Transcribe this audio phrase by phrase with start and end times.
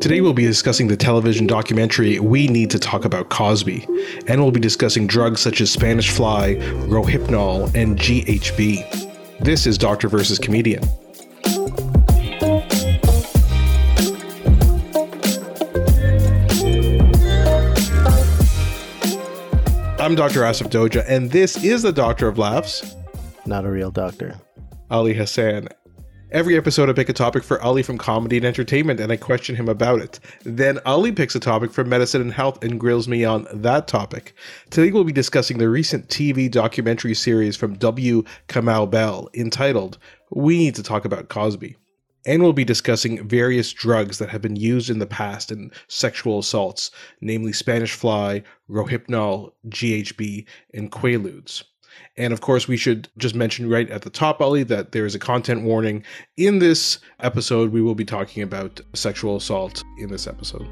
[0.00, 3.86] Today we'll be discussing the television documentary We Need to Talk About Cosby,
[4.28, 6.54] and we'll be discussing drugs such as Spanish fly,
[6.86, 9.40] Rohypnol, and GHB.
[9.40, 10.84] This is Doctor versus Comedian.
[19.98, 20.42] I'm Dr.
[20.42, 22.94] Asif Doja, and this is the Doctor of Laughs,
[23.44, 24.36] Not a real doctor.
[24.88, 25.68] Ali Hassan.
[26.32, 29.54] Every episode, I pick a topic for Ali from comedy and entertainment, and I question
[29.54, 30.18] him about it.
[30.42, 34.34] Then Ali picks a topic from medicine and health and grills me on that topic.
[34.70, 38.24] Today, we'll be discussing the recent TV documentary series from W.
[38.48, 39.98] Kamau Bell entitled
[40.32, 41.76] We Need to Talk About Cosby.
[42.26, 46.40] And we'll be discussing various drugs that have been used in the past in sexual
[46.40, 51.62] assaults, namely Spanish fly, Rohypnol, GHB, and Quaaludes.
[52.16, 55.14] And of course, we should just mention right at the top, Ali, that there is
[55.14, 56.02] a content warning.
[56.36, 60.66] In this episode, we will be talking about sexual assault in this episode.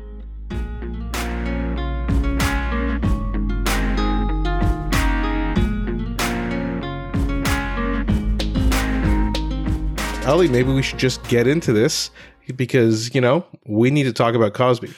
[10.26, 12.10] Ali, maybe we should just get into this
[12.56, 14.90] because, you know, we need to talk about Cosby.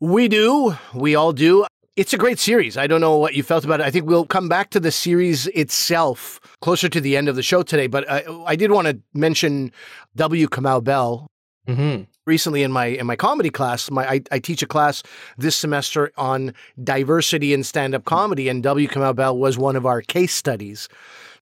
[0.00, 0.74] We do.
[0.94, 1.66] We all do.
[1.98, 2.76] It's a great series.
[2.76, 3.82] I don't know what you felt about it.
[3.82, 7.42] I think we'll come back to the series itself closer to the end of the
[7.42, 7.88] show today.
[7.88, 9.72] But I, I did want to mention
[10.14, 10.46] W.
[10.46, 11.26] Kamau Bell.
[11.66, 12.04] Mm-hmm.
[12.24, 15.02] Recently, in my in my comedy class, my I, I teach a class
[15.38, 18.86] this semester on diversity in stand up comedy, and W.
[18.86, 20.88] Kamau Bell was one of our case studies.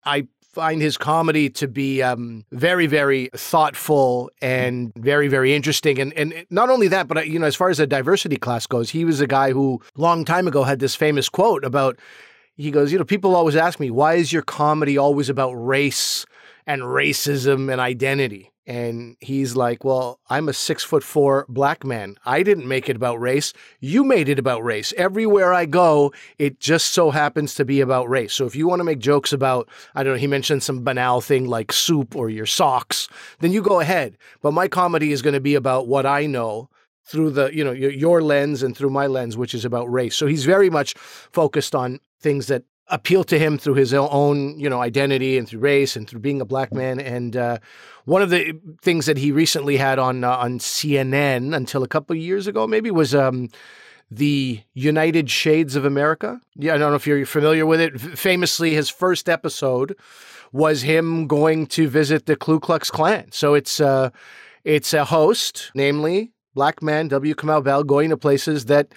[0.06, 0.26] I
[0.56, 5.98] find his comedy to be um, very, very thoughtful and very, very interesting.
[5.98, 8.88] And and not only that, but you know, as far as a diversity class goes,
[8.88, 11.98] he was a guy who long time ago had this famous quote about.
[12.58, 16.24] He goes, you know, people always ask me, why is your comedy always about race
[16.66, 18.50] and racism and identity?
[18.66, 22.16] And he's like, Well, I'm a six foot four black man.
[22.24, 23.52] I didn't make it about race.
[23.80, 24.92] You made it about race.
[24.96, 28.34] Everywhere I go, it just so happens to be about race.
[28.34, 31.20] So if you want to make jokes about, I don't know, he mentioned some banal
[31.20, 33.08] thing like soup or your socks,
[33.40, 34.18] then you go ahead.
[34.42, 36.68] But my comedy is going to be about what I know
[37.06, 40.26] through the you know your lens and through my lens which is about race so
[40.26, 44.80] he's very much focused on things that appeal to him through his own, you know,
[44.80, 47.00] identity and through race and through being a black man.
[47.00, 47.58] And uh,
[48.04, 52.14] one of the things that he recently had on uh, on CNN until a couple
[52.14, 53.48] of years ago, maybe, was um,
[54.10, 56.40] the United Shades of America.
[56.54, 58.00] Yeah, I don't know if you're familiar with it.
[58.00, 59.96] Famously, his first episode
[60.52, 63.30] was him going to visit the Ku Klux Klan.
[63.32, 64.10] So it's uh,
[64.64, 67.34] it's a host, namely black man W.
[67.34, 68.92] Kamau Bell, going to places that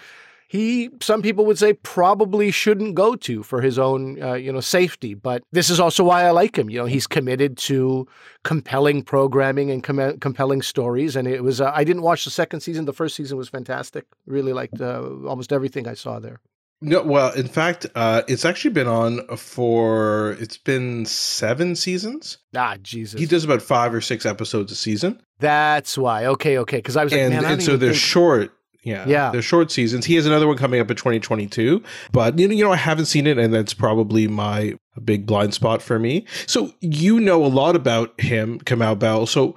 [0.50, 4.60] he some people would say probably shouldn't go to for his own uh, you know
[4.60, 8.06] safety but this is also why i like him you know he's committed to
[8.44, 12.60] compelling programming and com- compelling stories and it was uh, i didn't watch the second
[12.60, 16.42] season the first season was fantastic really liked uh, almost everything i saw there
[16.82, 22.38] no, well, in fact, uh, it's actually been on for it's been seven seasons.
[22.56, 23.20] Ah, Jesus!
[23.20, 25.22] He does about five or six episodes a season.
[25.40, 26.26] That's why.
[26.26, 26.78] Okay, okay.
[26.78, 28.02] Because I was like, and, and so they're think...
[28.02, 28.54] short.
[28.84, 29.32] Yeah, yeah.
[29.32, 30.06] They're short seasons.
[30.06, 33.06] He has another one coming up in 2022, but you know, you know, I haven't
[33.06, 36.26] seen it, and that's probably my big blind spot for me.
[36.48, 39.26] So you know a lot about him, Kamau Bell.
[39.26, 39.56] So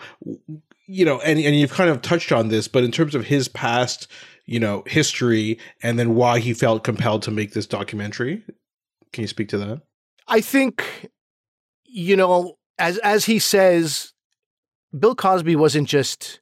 [0.86, 3.48] you know, and and you've kind of touched on this, but in terms of his
[3.48, 4.08] past,
[4.44, 8.42] you know, history, and then why he felt compelled to make this documentary,
[9.12, 9.82] can you speak to that?
[10.28, 11.10] I think,
[11.84, 14.12] you know, as as he says,
[14.98, 16.40] Bill Cosby wasn't just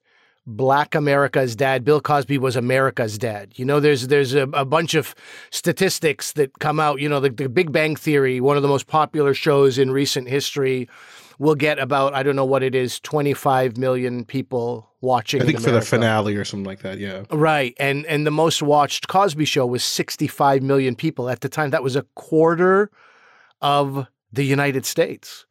[0.57, 1.85] Black America's dad.
[1.85, 3.53] Bill Cosby was America's dad.
[3.57, 5.15] You know, there's there's a, a bunch of
[5.51, 7.01] statistics that come out.
[7.01, 10.29] You know, the, the Big Bang Theory, one of the most popular shows in recent
[10.29, 10.89] history,
[11.39, 15.43] will get about I don't know what it is, 25 million people watching.
[15.43, 16.99] I think for the finale or something like that.
[16.99, 17.25] Yeah.
[17.31, 21.71] Right, and and the most watched Cosby Show was 65 million people at the time.
[21.71, 22.91] That was a quarter
[23.61, 25.47] of the United States.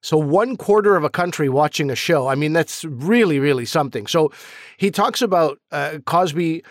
[0.00, 2.28] So, one quarter of a country watching a show.
[2.28, 4.06] I mean, that's really, really something.
[4.06, 4.32] So,
[4.76, 6.62] he talks about uh, Cosby,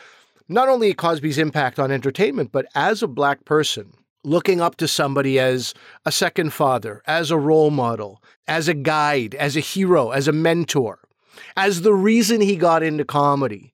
[0.48, 3.94] not only Cosby's impact on entertainment, but as a black person,
[4.24, 5.74] looking up to somebody as
[6.06, 10.34] a second father, as a role model, as a guide, as a hero, as a
[10.34, 11.00] mentor,
[11.56, 13.74] as the reason he got into comedy.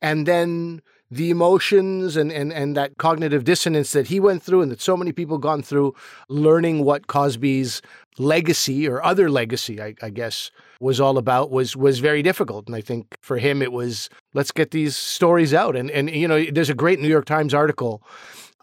[0.00, 0.82] And then
[1.12, 4.96] the emotions and, and, and that cognitive dissonance that he went through and that so
[4.96, 5.94] many people gone through
[6.28, 7.82] learning what Cosby's
[8.18, 10.50] legacy or other legacy, I, I, guess,
[10.80, 12.66] was all about was was very difficult.
[12.66, 15.76] And I think for him it was let's get these stories out.
[15.76, 18.02] And and you know, there's a great New York Times article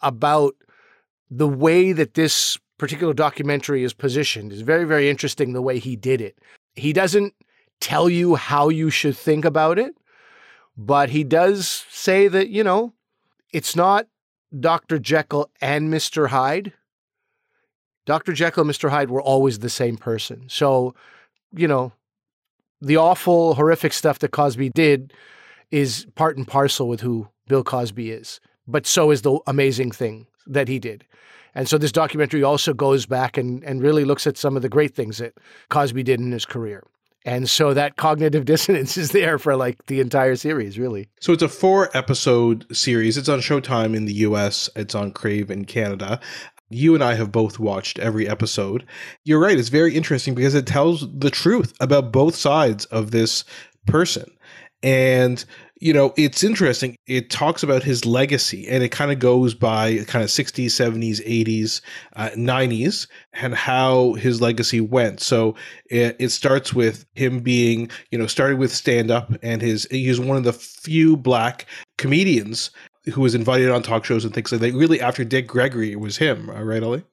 [0.01, 0.55] about
[1.31, 4.51] the way that this particular documentary is positioned.
[4.53, 6.39] It's very, very interesting the way he did it.
[6.75, 7.33] He doesn't
[7.81, 9.95] tell you how you should think about it
[10.77, 12.93] But he does say that, you know,
[13.53, 14.07] it's not
[14.57, 14.99] Dr.
[14.99, 16.29] Jekyll and Mr.
[16.29, 16.73] Hyde.
[18.05, 18.33] Dr.
[18.33, 18.89] Jekyll and Mr.
[18.89, 20.45] Hyde were always the same person.
[20.47, 20.95] So,
[21.53, 21.91] you know,
[22.81, 25.13] the awful, horrific stuff that Cosby did
[25.71, 28.39] is part and parcel with who Bill Cosby is.
[28.67, 31.05] But so is the amazing thing that he did.
[31.55, 34.69] And so this documentary also goes back and, and really looks at some of the
[34.69, 35.33] great things that
[35.69, 36.83] Cosby did in his career.
[37.25, 41.09] And so that cognitive dissonance is there for like the entire series, really.
[41.19, 43.17] So it's a four episode series.
[43.17, 46.19] It's on Showtime in the US, it's on Crave in Canada.
[46.69, 48.85] You and I have both watched every episode.
[49.25, 53.43] You're right, it's very interesting because it tells the truth about both sides of this
[53.85, 54.29] person.
[54.81, 55.43] And
[55.79, 56.97] you know, it's interesting.
[57.07, 61.25] It talks about his legacy and it kind of goes by kind of 60s, 70s,
[61.25, 61.81] 80s,
[62.17, 65.21] uh, 90s and how his legacy went.
[65.21, 65.55] So
[65.89, 70.09] it, it starts with him being, you know, started with stand up and his, he
[70.09, 71.65] was one of the few black
[71.97, 72.71] comedians
[73.09, 74.73] who was invited on talk shows and things like that.
[74.73, 77.03] Really, after Dick Gregory, it was him, uh, right, Ali?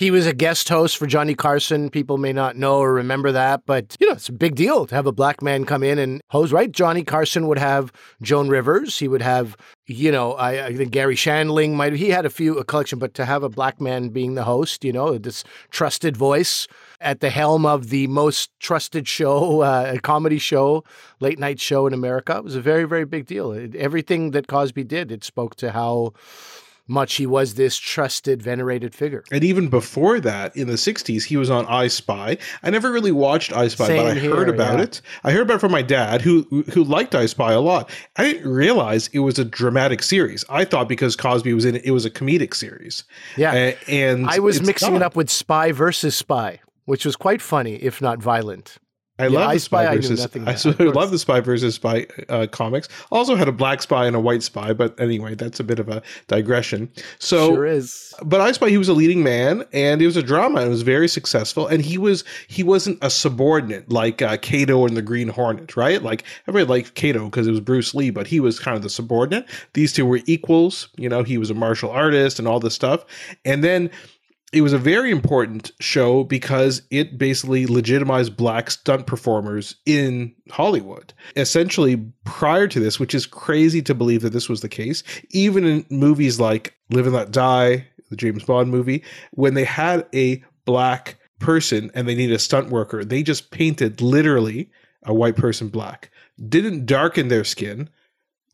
[0.00, 1.90] He was a guest host for Johnny Carson.
[1.90, 4.94] People may not know or remember that, but you know, it's a big deal to
[4.94, 6.72] have a black man come in and host, right?
[6.72, 7.92] Johnny Carson would have
[8.22, 8.98] Joan Rivers.
[8.98, 12.56] He would have, you know, I, I think Garry Shandling might he had a few
[12.56, 16.16] a collection, but to have a black man being the host, you know, this trusted
[16.16, 16.66] voice
[17.02, 20.82] at the helm of the most trusted show, uh, a comedy show,
[21.20, 23.52] late night show in America, it was a very, very big deal.
[23.52, 26.14] It, everything that Cosby did, it spoke to how
[26.90, 29.22] much he was this trusted, venerated figure.
[29.30, 32.36] And even before that, in the 60s, he was on I Spy.
[32.62, 34.84] I never really watched I Spy, Same but I here, heard about yeah.
[34.84, 35.02] it.
[35.22, 36.42] I heard about it from my dad, who
[36.72, 37.88] who liked I Spy a lot.
[38.16, 40.44] I didn't realize it was a dramatic series.
[40.48, 43.04] I thought because Cosby was in it, it was a comedic series.
[43.36, 43.52] Yeah.
[43.52, 45.02] Uh, and I was mixing not.
[45.02, 48.78] it up with Spy versus Spy, which was quite funny, if not violent.
[49.20, 50.20] I yeah, love the spy, spy versus.
[50.78, 52.88] I, I love the spy versus spy uh, comics.
[53.10, 55.88] Also had a black spy and a white spy, but anyway, that's a bit of
[55.90, 56.90] a digression.
[57.18, 58.14] So, sure is.
[58.22, 60.60] But I Spy, he was a leading man, and it was a drama.
[60.60, 64.86] and It was very successful, and he was he wasn't a subordinate like uh, Kato
[64.86, 66.02] and the Green Hornet, right?
[66.02, 68.90] Like everybody liked Kato because it was Bruce Lee, but he was kind of the
[68.90, 69.46] subordinate.
[69.74, 70.88] These two were equals.
[70.96, 73.04] You know, he was a martial artist and all this stuff,
[73.44, 73.90] and then
[74.52, 81.12] it was a very important show because it basically legitimized black stunt performers in Hollywood.
[81.36, 85.64] Essentially, prior to this, which is crazy to believe that this was the case, even
[85.64, 90.42] in movies like Live and Let Die, the James Bond movie, when they had a
[90.64, 94.68] black person and they needed a stunt worker, they just painted literally
[95.04, 96.10] a white person black.
[96.48, 97.88] Didn't darken their skin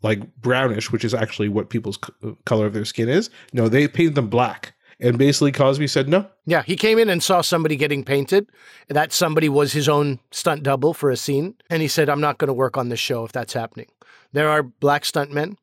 [0.03, 1.99] like brownish, which is actually what people's
[2.45, 3.31] color of their skin is.
[3.55, 6.27] No, they painted them black and basically, Cosby said no.
[6.47, 8.51] Yeah, he came in and saw somebody getting painted.
[8.89, 11.55] That somebody was his own stunt double for a scene.
[11.69, 13.89] And he said, I'm not going to work on this show if that's happening.
[14.33, 15.57] There are black stuntmen,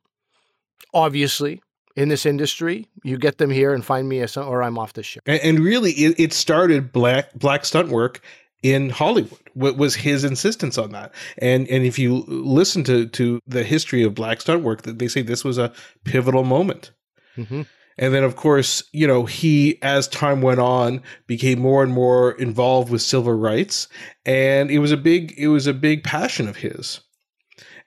[0.93, 1.61] obviously,
[1.95, 2.87] in this industry.
[3.03, 5.19] You get them here and find me a or I'm off the show.
[5.25, 8.21] And, and really, it, it started black black stunt work
[8.61, 9.39] in Hollywood.
[9.55, 11.11] What was his insistence on that?
[11.39, 15.23] And and if you listen to to the history of black stunt work, they say
[15.23, 16.91] this was a pivotal moment.
[17.35, 17.63] Mm-hmm.
[17.97, 22.31] And then, of course, you know, he, as time went on, became more and more
[22.33, 23.87] involved with civil rights,
[24.25, 27.01] and it was a big, it was a big passion of his.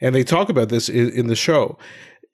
[0.00, 1.78] And they talk about this in, in the show.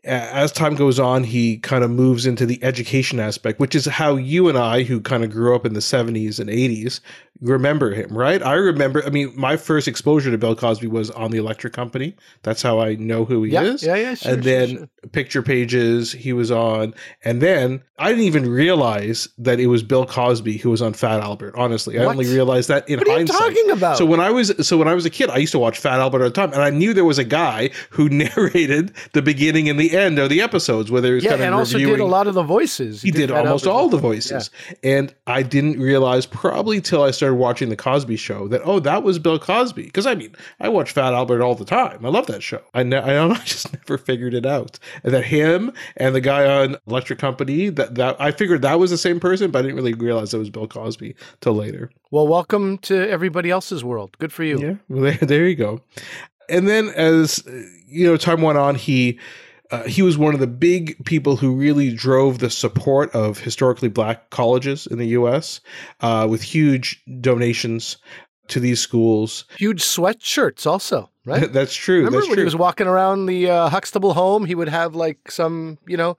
[0.05, 4.17] As time goes on, he kind of moves into the education aspect, which is how
[4.17, 7.01] you and I, who kind of grew up in the 70s and 80s,
[7.41, 8.43] remember him, right?
[8.43, 12.17] I remember, I mean, my first exposure to Bill Cosby was on the Electric Company.
[12.43, 13.83] That's how I know who he yeah, is.
[13.83, 14.89] Yeah, yeah, sure, And then sure, sure.
[15.11, 16.95] Picture Pages, he was on.
[17.25, 21.21] And then I didn't even realize that it was Bill Cosby who was on Fat
[21.21, 21.55] Albert.
[21.57, 22.09] Honestly, what?
[22.09, 23.35] I only realized that in what hindsight.
[23.35, 23.99] What are you talking about?
[23.99, 26.01] So when I was so when I was a kid, I used to watch Fat
[26.01, 29.69] Albert all the time, and I knew there was a guy who narrated the beginning
[29.69, 31.99] and the end of the episodes, where there was yeah, kind of and also reviewing.
[31.99, 33.03] did a lot of the voices.
[33.03, 34.99] He, he did, did almost all the voices, yeah.
[34.99, 39.03] and I didn't realize probably till I started watching the Cosby Show that oh that
[39.03, 42.05] was Bill Cosby because I mean I watch Fat Albert all the time.
[42.05, 42.63] I love that show.
[42.75, 44.79] I ne- I, I just never figured it out.
[45.05, 48.91] And that him and the guy on Electric Company that that I figured that was
[48.91, 51.91] the same person, but I didn't really realize it was Bill Cosby till later.
[52.11, 54.17] Well, welcome to everybody else's world.
[54.19, 54.59] Good for you.
[54.59, 55.81] Yeah, well, there, there you go.
[56.49, 57.43] And then as
[57.87, 59.19] you know, time went on, he.
[59.73, 63.89] Uh, he was one of the big people who really drove the support of historically
[63.89, 65.61] black colleges in the U.S.
[66.01, 67.97] Uh, with huge donations
[68.49, 69.47] to these schools.
[69.57, 71.51] Huge sweatshirts, also, right?
[71.53, 71.99] That's true.
[71.99, 72.43] Remember That's when true.
[72.43, 74.45] he was walking around the uh, Huxtable home?
[74.45, 76.19] He would have like some, you know,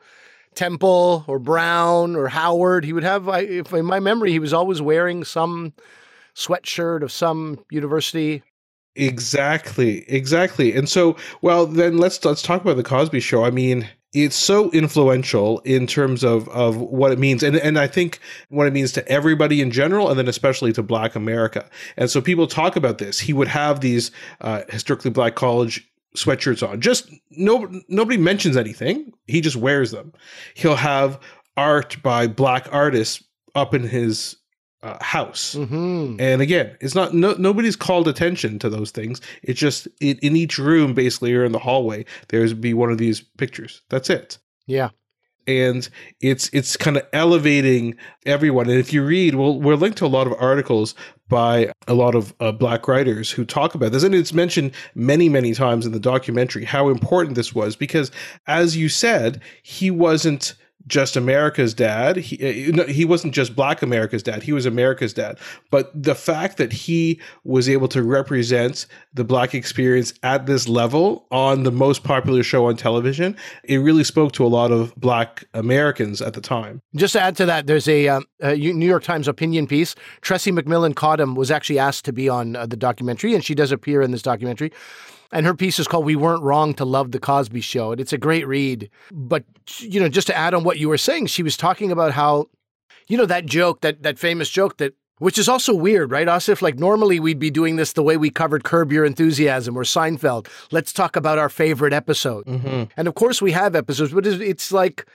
[0.56, 2.86] Temple or Brown or Howard.
[2.86, 5.74] He would have, if in my memory, he was always wearing some
[6.36, 8.42] sweatshirt of some university
[8.96, 10.76] Exactly, exactly.
[10.76, 13.44] And so, well, then let's let's talk about the Cosby Show.
[13.44, 17.88] I mean, it's so influential in terms of of what it means, and and I
[17.88, 18.20] think
[18.50, 21.68] what it means to everybody in general, and then especially to Black America.
[21.98, 23.20] And so, people talk about this.
[23.20, 25.84] He would have these uh, historically black college
[26.16, 26.80] sweatshirts on.
[26.80, 29.12] Just no nobody mentions anything.
[29.26, 30.14] He just wears them.
[30.54, 31.20] He'll have
[31.58, 33.24] art by black artists
[33.56, 34.36] up in his
[34.84, 35.56] uh, house.
[35.56, 36.18] Mm-hmm.
[36.20, 39.22] And again, it's not no, nobody's called attention to those things.
[39.42, 42.98] It's just it, in each room, basically, or in the hallway, there's be one of
[42.98, 43.82] these pictures.
[43.90, 44.38] That's it.
[44.68, 44.90] Yeah.
[45.46, 45.90] And
[46.22, 48.70] it's it's kind of elevating everyone.
[48.70, 50.96] And if you read, we'll we're linked to a lot of articles
[51.28, 55.28] by a lot of uh, black writers who talk about this, and it's mentioned many
[55.28, 58.10] many times in the documentary how important this was because,
[58.48, 60.56] as you said, he wasn't
[60.88, 62.18] just America's dad.
[62.18, 64.44] He uh, he wasn't just Black America's dad.
[64.44, 65.38] He was America's dad.
[65.72, 71.26] But the fact that he was able to represent the Black experience at this level
[71.32, 75.46] on the most popular show on television, it really spoke to a lot of Black
[75.54, 76.82] Americans at the time.
[76.96, 79.96] Just to add to that, there's a, um, a New York Times opinion piece.
[80.22, 83.72] Tressie McMillan Cottom was actually asked to be on uh, the documentary, and she does
[83.72, 84.72] appear in this documentary.
[85.34, 87.92] And her piece is called We Weren't Wrong to Love the Cosby Show.
[87.92, 88.90] And it's a great read.
[89.12, 89.44] But,
[89.80, 92.50] you know, just to add on what you were saying, she was talking about how,
[93.08, 96.62] you know, that joke, that, that famous joke that which is also weird, right, Asif?
[96.62, 100.48] Like normally we'd be doing this the way we covered Curb Your Enthusiasm or Seinfeld.
[100.72, 102.46] Let's talk about our favorite episode.
[102.46, 102.84] Mm-hmm.
[102.98, 105.06] And of course we have episodes, but it's like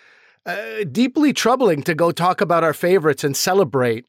[0.46, 4.06] uh, deeply troubling to go talk about our favorites and celebrate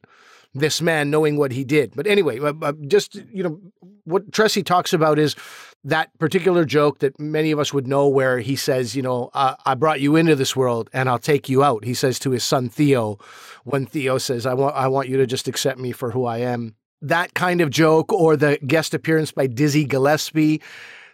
[0.54, 1.92] this man knowing what he did.
[1.94, 3.60] But anyway, uh, uh, just, you know,
[4.04, 5.36] what Tressie talks about is
[5.84, 9.54] that particular joke that many of us would know where he says, you know, uh,
[9.64, 11.84] I brought you into this world and I'll take you out.
[11.84, 13.18] He says to his son Theo
[13.64, 16.38] when Theo says, I want I want you to just accept me for who I
[16.38, 16.74] am.
[17.02, 20.60] That kind of joke or the guest appearance by Dizzy Gillespie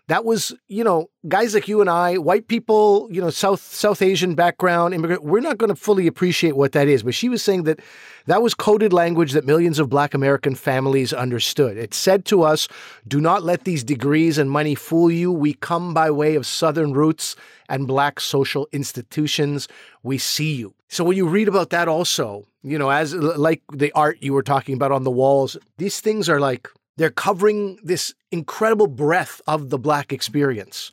[0.09, 4.01] that was, you know, guys like you and I, white people, you know, South South
[4.03, 7.03] Asian background, immigrant, we're not going to fully appreciate what that is.
[7.03, 7.81] But she was saying that
[8.27, 11.77] that was coded language that millions of black American families understood.
[11.77, 12.69] It said to us,
[13.09, 15.33] do not let these degrees and money fool you.
[15.33, 17.35] We come by way of Southern roots
[17.69, 19.67] and black social institutions.
[20.05, 20.75] We see you.
[20.89, 24.43] So when you read about that also, you know, as like the art you were
[24.43, 29.71] talking about on the walls, these things are like they're covering this incredible breadth of
[29.71, 30.91] the black experience.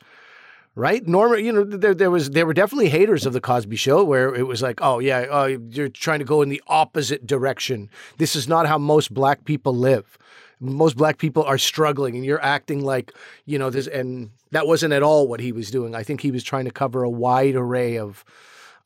[0.76, 1.06] Right?
[1.06, 4.34] Normal, you know, there, there was there were definitely haters of the Cosby show where
[4.34, 7.88] it was like, oh yeah, oh, you're trying to go in the opposite direction.
[8.18, 10.18] This is not how most black people live.
[10.58, 13.12] Most black people are struggling and you're acting like,
[13.44, 15.94] you know, this and that wasn't at all what he was doing.
[15.94, 18.24] I think he was trying to cover a wide array of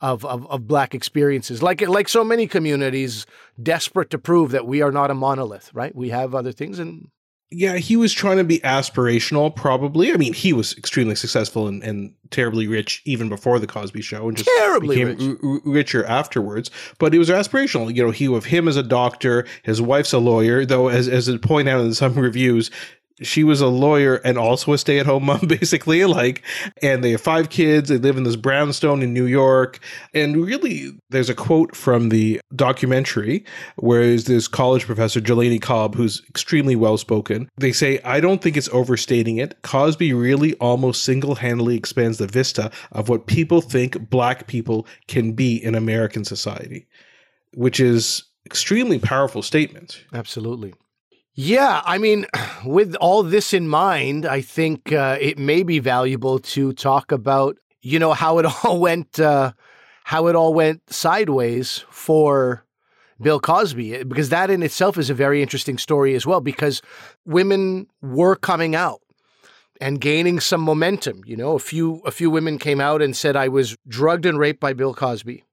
[0.01, 1.61] of, of, of black experiences.
[1.61, 3.25] Like like so many communities,
[3.61, 5.95] desperate to prove that we are not a monolith, right?
[5.95, 7.09] We have other things and
[7.51, 10.13] yeah, he was trying to be aspirational, probably.
[10.13, 14.27] I mean, he was extremely successful and, and terribly rich even before the Cosby Show,
[14.27, 15.39] and just terribly became rich.
[15.43, 16.69] R- richer afterwards.
[16.99, 17.93] But he was aspirational.
[17.95, 20.63] You know, he of him as a doctor, his wife's a lawyer.
[20.63, 22.69] Though, as as it point out in some reviews,
[23.21, 26.41] she was a lawyer and also a stay-at-home mom basically like
[26.81, 29.79] and they have five kids they live in this brownstone in new york
[30.13, 33.43] and really there's a quote from the documentary
[33.77, 38.41] where is this college professor jelani cobb who's extremely well spoken they say i don't
[38.41, 39.61] think it's overstating it.
[39.63, 45.55] Cosby really almost single-handedly expands the vista of what people think black people can be
[45.63, 46.87] in american society
[47.53, 50.03] which is extremely powerful statement.
[50.13, 50.73] Absolutely
[51.41, 52.25] yeah, I mean,
[52.65, 57.55] with all this in mind, I think uh, it may be valuable to talk about,
[57.81, 59.53] you know, how it all went, uh,
[60.03, 62.65] how it all went sideways for
[63.21, 66.41] Bill Cosby, eh, because that in itself is a very interesting story as well.
[66.41, 66.81] Because
[67.25, 68.99] women were coming out
[69.79, 71.21] and gaining some momentum.
[71.25, 74.37] You know, a few a few women came out and said I was drugged and
[74.37, 75.45] raped by Bill Cosby,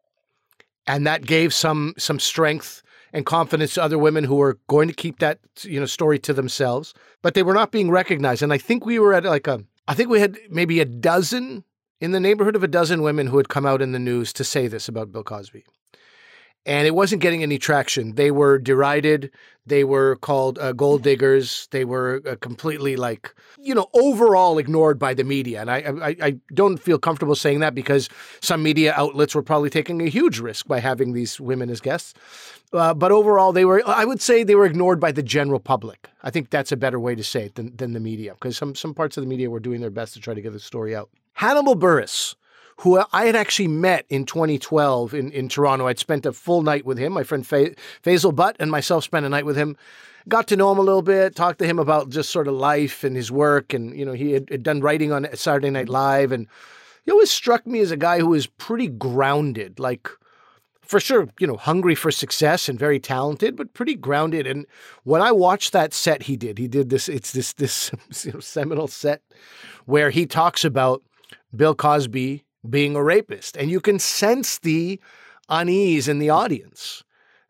[0.89, 2.83] and that gave some some strength
[3.17, 6.35] and confidence to other women who were going to keep that you know story to
[6.35, 6.93] themselves,
[7.23, 8.43] but they were not being recognized.
[8.43, 11.65] And I think we were at like a, I think we had maybe a dozen
[11.99, 14.45] in the neighborhood of a dozen women who had come out in the news to
[14.45, 15.65] say this about Bill Cosby
[16.67, 18.17] and it wasn't getting any traction.
[18.17, 19.31] They were derided.
[19.67, 21.69] They were called uh, gold diggers.
[21.71, 25.61] They were uh, completely like, you know, overall ignored by the media.
[25.61, 28.09] And I, I, I don't feel comfortable saying that because
[28.41, 32.15] some media outlets were probably taking a huge risk by having these women as guests.
[32.73, 36.11] Uh, but overall, they were, I would say they were ignored by the general public.
[36.25, 38.75] I think that's a better way to say it than, than the media because some,
[38.75, 40.97] some parts of the media were doing their best to try to get the story
[40.97, 41.11] out.
[41.35, 42.35] Hannibal Buress
[42.81, 45.87] who I had actually met in 2012 in, in Toronto.
[45.87, 47.13] I'd spent a full night with him.
[47.13, 49.77] My friend Fa- Faisal Butt and myself spent a night with him.
[50.29, 53.05] Got to know him a little bit, talked to him about just sort of life
[53.05, 53.73] and his work.
[53.73, 56.33] And, you know, he had, had done writing on Saturday Night Live.
[56.33, 56.49] And
[57.05, 60.11] he always struck me as a guy who was pretty grounded, like,
[60.83, 64.47] for sure, you know, hungry for success and very talented, but pretty grounded.
[64.47, 64.67] And
[65.05, 67.91] when I watched that set he did, he did this, it's this, this
[68.25, 69.23] you know, seminal set
[69.87, 71.03] where he talks about
[71.55, 73.57] Bill Cosby being a rapist.
[73.57, 75.01] And you can sense the
[75.49, 77.03] unease in the audience.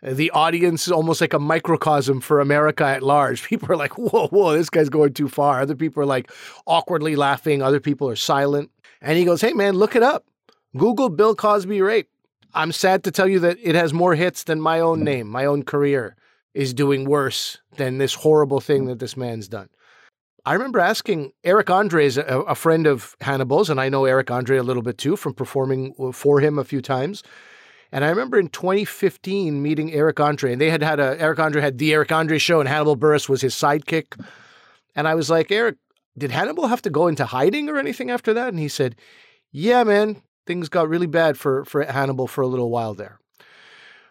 [0.03, 3.43] The audience is almost like a microcosm for America at large.
[3.49, 5.61] People are like, whoa, whoa, this guy's going too far.
[5.61, 6.31] Other people are like
[6.67, 7.63] awkwardly laughing.
[7.63, 8.71] Other people are silent.
[9.01, 10.25] And he goes, hey, man, look it up.
[10.77, 12.09] Google Bill Cosby rape.
[12.55, 15.45] I'm sad to tell you that it has more hits than my own name, my
[15.45, 16.17] own career
[16.55, 19.69] is doing worse than this horrible thing that this man's done.
[20.47, 24.31] I remember asking Eric Andre is a, a, friend of Hannibal's, and I know Eric
[24.31, 27.25] Andre a little bit too from performing for him a few times.
[27.91, 31.61] And I remember in 2015 meeting Eric Andre, and they had had a Eric Andre
[31.61, 34.21] had the Eric Andre show, and Hannibal Buress was his sidekick.
[34.95, 35.79] And I was like, Eric,
[36.17, 38.49] did Hannibal have to go into hiding or anything after that?
[38.49, 38.95] And he said,
[39.51, 43.19] Yeah, man, things got really bad for for Hannibal for a little while there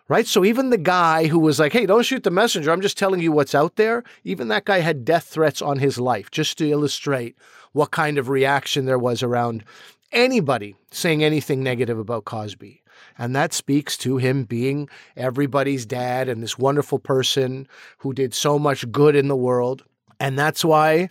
[0.08, 0.28] right?
[0.28, 3.22] So even the guy who was like, hey, don't shoot the messenger, I'm just telling
[3.22, 6.70] you what's out there, even that guy had death threats on his life just to
[6.70, 7.36] illustrate
[7.72, 9.64] what kind of reaction there was around
[10.12, 12.82] anybody saying anything negative about Cosby.
[13.18, 17.68] And that speaks to him being everybody's dad and this wonderful person
[18.00, 19.84] who did so much good in the world.
[20.20, 21.10] And that's why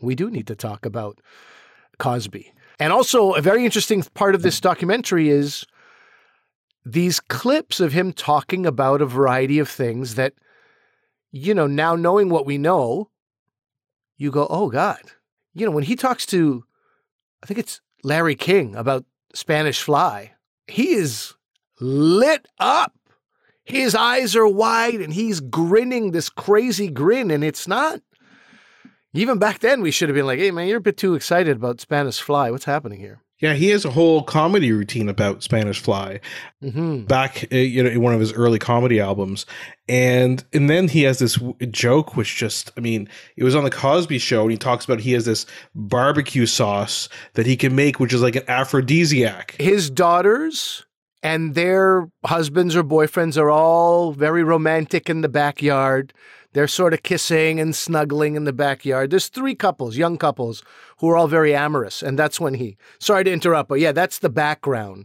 [0.00, 1.20] we do need to talk about
[1.98, 2.52] Cosby.
[2.78, 5.64] And also, a very interesting part of this documentary is
[6.86, 10.34] these clips of him talking about a variety of things that,
[11.32, 13.10] you know, now knowing what we know,
[14.16, 15.00] you go, oh God.
[15.52, 16.62] You know, when he talks to,
[17.42, 20.34] I think it's Larry King about Spanish Fly,
[20.68, 21.34] he is
[21.80, 22.92] lit up.
[23.64, 28.00] His eyes are wide and he's grinning this crazy grin, and it's not.
[29.12, 31.56] Even back then, we should have been like, hey, man, you're a bit too excited
[31.56, 32.52] about Spanish Fly.
[32.52, 33.22] What's happening here?
[33.38, 36.20] Yeah, he has a whole comedy routine about Spanish Fly
[36.62, 37.04] mm-hmm.
[37.04, 39.44] back, uh, you know, in one of his early comedy albums,
[39.88, 41.38] and and then he has this
[41.70, 45.00] joke, which just, I mean, it was on the Cosby Show, and he talks about
[45.00, 45.44] he has this
[45.74, 49.54] barbecue sauce that he can make, which is like an aphrodisiac.
[49.58, 50.86] His daughters
[51.22, 56.14] and their husbands or boyfriends are all very romantic in the backyard.
[56.56, 59.10] They're sort of kissing and snuggling in the backyard.
[59.10, 60.62] There's three couples, young couples,
[61.00, 62.02] who are all very amorous.
[62.02, 65.04] And that's when he, sorry to interrupt, but yeah, that's the background.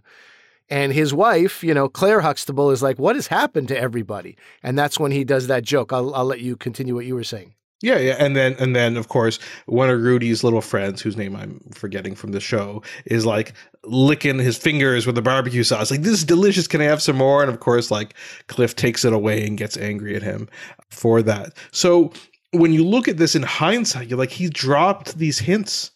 [0.70, 4.38] And his wife, you know, Claire Huxtable, is like, what has happened to everybody?
[4.64, 5.92] And that's when he does that joke.
[5.92, 7.54] I'll, I'll let you continue what you were saying.
[7.82, 11.36] Yeah, yeah, and then and then of course one of Rudy's little friends, whose name
[11.36, 15.89] I'm forgetting from the show, is like licking his fingers with the barbecue sauce.
[15.89, 16.67] Like this is delicious.
[16.67, 17.41] Can I have some more?
[17.41, 18.13] And of course, like
[18.48, 20.48] Cliff takes it away and gets angry at him
[20.89, 21.54] for that.
[21.72, 22.13] So
[22.52, 25.91] when you look at this in hindsight, you're like he dropped these hints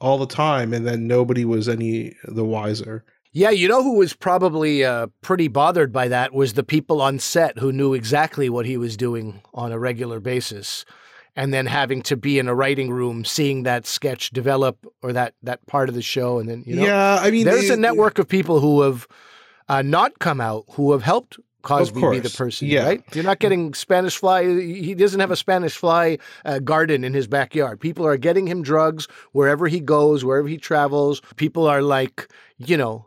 [0.00, 3.04] all the time, and then nobody was any the wiser.
[3.32, 7.18] Yeah, you know who was probably uh, pretty bothered by that was the people on
[7.18, 10.84] set who knew exactly what he was doing on a regular basis
[11.36, 15.34] and then having to be in a writing room seeing that sketch develop or that
[15.42, 17.76] that part of the show and then you know yeah i mean there's they, a
[17.76, 19.06] network of people who have
[19.68, 22.84] uh, not come out who have helped Cosby be the person, yeah.
[22.84, 23.02] right?
[23.14, 24.44] You're not getting Spanish fly.
[24.44, 27.80] He doesn't have a Spanish fly uh, garden in his backyard.
[27.80, 31.22] People are getting him drugs wherever he goes, wherever he travels.
[31.36, 33.06] People are like, you know,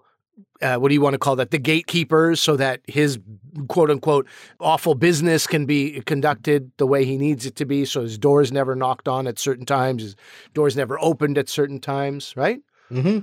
[0.62, 1.52] uh, what do you want to call that?
[1.52, 3.20] The gatekeepers, so that his
[3.68, 4.28] quote unquote
[4.60, 7.86] awful business can be conducted the way he needs it to be.
[7.86, 10.16] So his doors never knocked on at certain times, his
[10.54, 12.62] doors never opened at certain times, right?
[12.92, 13.20] Mm-hmm.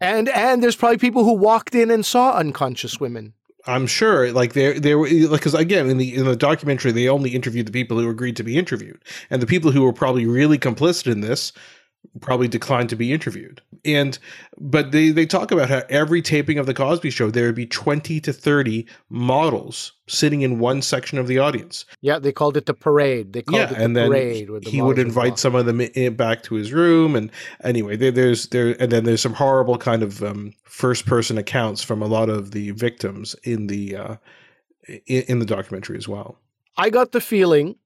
[0.00, 3.34] And and there's probably people who walked in and saw unconscious women.
[3.66, 7.66] I'm sure, like there, there, because again, in the in the documentary, they only interviewed
[7.66, 11.10] the people who agreed to be interviewed, and the people who were probably really complicit
[11.10, 11.52] in this
[12.20, 13.62] probably declined to be interviewed.
[13.84, 14.18] And
[14.58, 17.66] but they they talk about how every taping of the Cosby show there would be
[17.66, 21.84] 20 to 30 models sitting in one section of the audience.
[22.00, 23.32] Yeah, they called it the parade.
[23.32, 24.48] They called yeah, it the and then parade.
[24.48, 27.30] The he would invite some of them in, back to his room and
[27.62, 31.82] anyway, there, there's there and then there's some horrible kind of um, first person accounts
[31.82, 34.16] from a lot of the victims in the uh,
[35.06, 36.36] in, in the documentary as well.
[36.76, 37.76] I got the feeling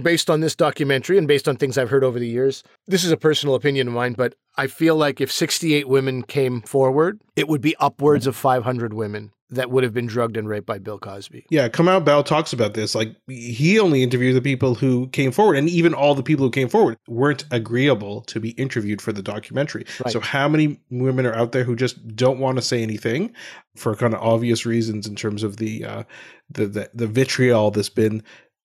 [0.00, 3.12] based on this documentary and based on things I've heard over the years, this is
[3.12, 7.48] a personal opinion of mine, but I feel like if 68 women came forward, it
[7.48, 10.98] would be upwards of 500 women that would have been drugged and raped by Bill
[10.98, 11.44] Cosby.
[11.50, 12.94] Yeah, Kamau Bell talks about this.
[12.94, 16.50] Like he only interviewed the people who came forward, and even all the people who
[16.50, 19.84] came forward weren't agreeable to be interviewed for the documentary.
[20.02, 20.12] Right.
[20.12, 23.34] So how many women are out there who just don't want to say anything
[23.76, 26.02] for kind of obvious reasons in terms of the uh,
[26.50, 28.22] the, the the vitriol that's been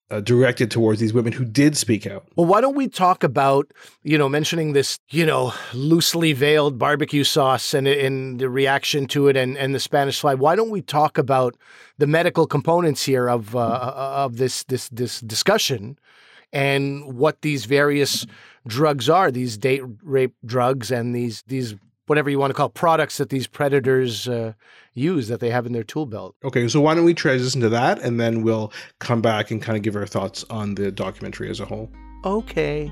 [0.10, 2.26] uh, directed towards these women who did speak out.
[2.36, 3.72] Well, why don't we talk about,
[4.04, 9.28] you know, mentioning this, you know, loosely veiled barbecue sauce and, and the reaction to
[9.28, 10.34] it and, and the Spanish fly?
[10.34, 11.58] Why don't we talk about
[11.98, 15.98] the medical components here of uh, of this this this discussion
[16.54, 18.26] and what these various
[18.66, 21.76] drugs are, these date rape drugs and these these
[22.08, 24.54] whatever you want to call products that these predators uh,
[24.94, 26.36] use that they have in their tool belt.
[26.44, 29.78] Okay, so why don't we transition to that and then we'll come back and kind
[29.78, 31.92] of give our thoughts on the documentary as a whole.
[32.26, 32.92] Okay.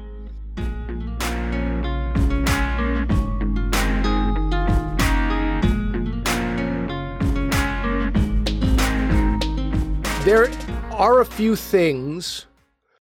[10.25, 10.49] There
[10.91, 12.47] are a few things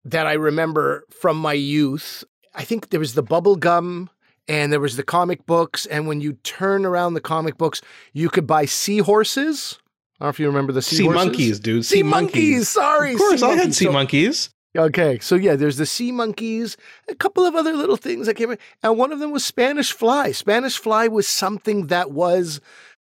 [0.06, 2.24] that I remember from my youth.
[2.56, 4.10] I think there was the bubble gum
[4.52, 5.86] and there was the comic books.
[5.86, 9.80] And when you turn around the comic books, you could buy seahorses.
[10.20, 11.22] I don't know if you remember the seahorses.
[11.22, 11.86] sea monkeys, dude.
[11.86, 12.34] Sea, sea monkeys.
[12.34, 12.70] monkeys.
[12.70, 14.50] Sorry, of course, I had sea so, monkeys.
[14.78, 16.78] Okay, so yeah, there's the sea monkeys,
[17.10, 19.92] a couple of other little things that came in, and one of them was Spanish
[19.92, 20.32] fly.
[20.32, 22.62] Spanish fly was something that was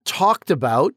[0.05, 0.95] talked about,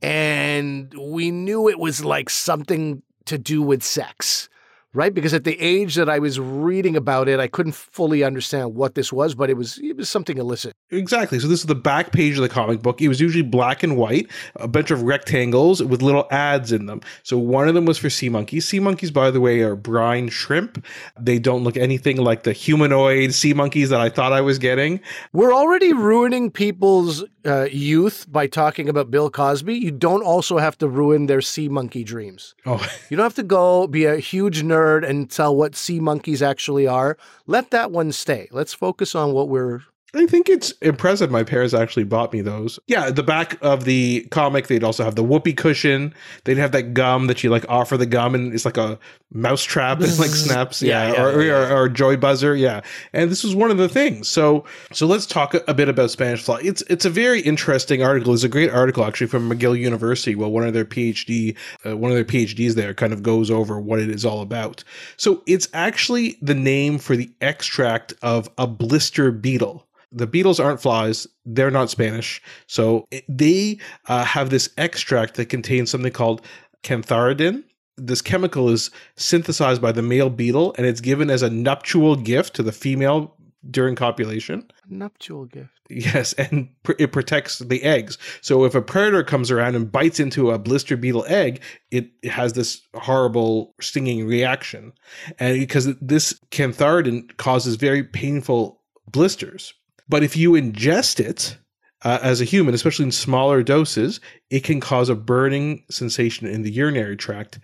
[0.00, 4.48] and we knew it was like something to do with sex
[4.94, 5.12] right?
[5.12, 8.94] Because at the age that I was reading about it, I couldn't fully understand what
[8.94, 10.74] this was, but it was it was something illicit.
[10.90, 11.38] Exactly.
[11.38, 13.00] So this is the back page of the comic book.
[13.00, 17.00] It was usually black and white, a bunch of rectangles with little ads in them.
[17.22, 18.66] So one of them was for sea monkeys.
[18.66, 20.84] Sea monkeys, by the way, are brine shrimp.
[21.20, 25.00] They don't look anything like the humanoid sea monkeys that I thought I was getting.
[25.32, 29.74] We're already ruining people's uh, youth by talking about Bill Cosby.
[29.74, 32.54] You don't also have to ruin their sea monkey dreams.
[32.66, 36.00] Oh, you don't have to go be a huge nerd nerd and tell what sea
[36.00, 37.16] monkeys actually are.
[37.46, 38.48] Let that one stay.
[38.52, 39.82] Let's focus on what we're
[40.14, 41.30] I think it's impressive.
[41.30, 42.78] My parents actually bought me those.
[42.86, 46.14] Yeah, the back of the comic, they'd also have the whoopee cushion.
[46.44, 48.98] They'd have that gum that you like offer the gum, and it's like a
[49.34, 50.80] mouse trap and like snaps.
[50.80, 51.52] Yeah, yeah, yeah, or, yeah.
[51.52, 52.56] Or, or, joy buzzer.
[52.56, 52.80] Yeah,
[53.12, 54.30] and this was one of the things.
[54.30, 56.60] So, so let's talk a, a bit about Spanish fly.
[56.62, 58.32] It's it's a very interesting article.
[58.32, 60.34] It's a great article actually from McGill University.
[60.34, 63.78] Well, one of their PhD, uh, one of their PhDs there, kind of goes over
[63.78, 64.84] what it is all about.
[65.18, 70.80] So it's actually the name for the extract of a blister beetle the beetles aren't
[70.80, 72.42] flies they're not spanish.
[72.66, 76.42] So they uh, have this extract that contains something called
[76.82, 77.64] cantharidin
[77.98, 82.54] this chemical is synthesized by the male beetle and it's given as a nuptial gift
[82.54, 83.34] to the female
[83.70, 84.70] during copulation.
[84.88, 85.72] Nuptial gift.
[85.90, 88.16] Yes and pr- it protects the eggs.
[88.40, 92.30] So if a predator comes around and bites into a blister beetle egg it, it
[92.30, 94.92] has this horrible stinging reaction.
[95.38, 99.74] And because this cantharidin causes very painful blisters
[100.08, 101.56] but if you ingest it
[102.02, 106.62] uh, as a human, especially in smaller doses, it can cause a burning sensation in
[106.62, 107.58] the urinary tract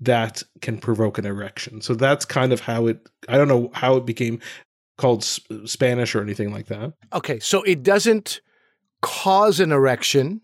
[0.00, 1.80] that can provoke an erection.
[1.80, 4.40] So that's kind of how it, I don't know how it became
[4.98, 6.92] called sp- Spanish or anything like that.
[7.12, 7.38] Okay.
[7.38, 8.40] So it doesn't
[9.00, 10.40] cause an erection.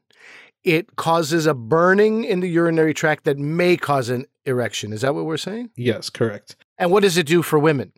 [0.64, 4.92] It causes a burning in the urinary tract that may cause an erection.
[4.92, 5.70] Is that what we're saying?
[5.77, 6.57] Yes, correct.
[6.79, 7.92] And what does it do for women?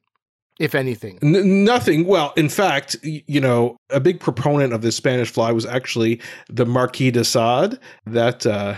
[0.61, 1.18] If anything?
[1.23, 2.07] N- nothing.
[2.07, 6.66] Well, in fact, you know, a big proponent of the Spanish fly was actually the
[6.66, 8.77] Marquis de Sade, that uh,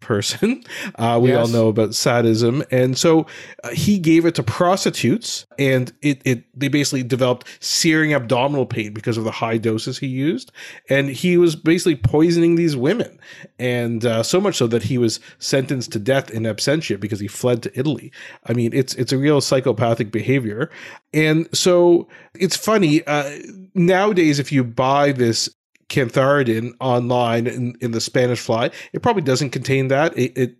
[0.00, 0.64] person.
[0.96, 1.38] Uh, we yes.
[1.38, 3.26] all know about sadism, and so
[3.64, 8.92] uh, he gave it to prostitutes, and it it they basically developed searing abdominal pain
[8.92, 10.52] because of the high doses he used,
[10.88, 13.18] and he was basically poisoning these women,
[13.58, 17.28] and uh, so much so that he was sentenced to death in absentia because he
[17.28, 18.12] fled to Italy.
[18.46, 20.70] I mean, it's it's a real psychopathic behavior,
[21.12, 23.30] and so it's funny uh,
[23.74, 25.48] nowadays if you buy this
[25.90, 28.70] cantharidin online in, in the Spanish fly.
[28.92, 30.16] It probably doesn't contain that.
[30.16, 30.56] It, it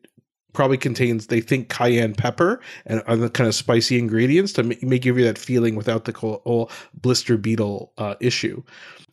[0.53, 5.03] probably contains they think cayenne pepper and other kind of spicy ingredients to make, make
[5.03, 8.63] give you that feeling without the whole blister beetle uh, issue.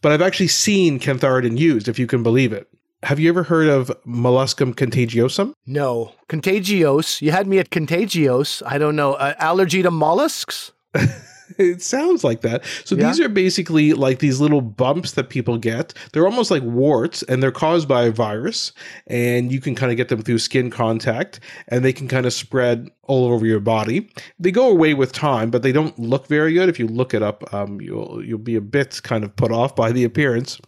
[0.01, 2.67] But I've actually seen cantharidin used, if you can believe it.
[3.03, 5.53] Have you ever heard of molluscum contagiosum?
[5.67, 7.21] No, contagios.
[7.21, 8.63] You had me at contagios.
[8.65, 9.13] I don't know.
[9.13, 10.71] Uh, allergy to mollusks?
[11.57, 12.63] It sounds like that.
[12.86, 13.07] So Yeah.
[13.07, 15.93] these are basically like these little bumps that people get.
[16.12, 18.71] They're almost like warts and they're caused by a virus
[19.07, 22.33] and you can kind of get them through skin contact and they can kind of
[22.33, 24.10] spread all over your body.
[24.39, 26.69] They go away with time, but they don't look very good.
[26.69, 29.75] If you look it up, um, you'll you'll be a bit kind of put off
[29.75, 30.60] by the appearance.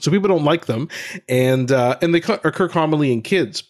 [0.00, 0.88] So people don't like them,
[1.28, 3.62] and uh, and they occur commonly in kids.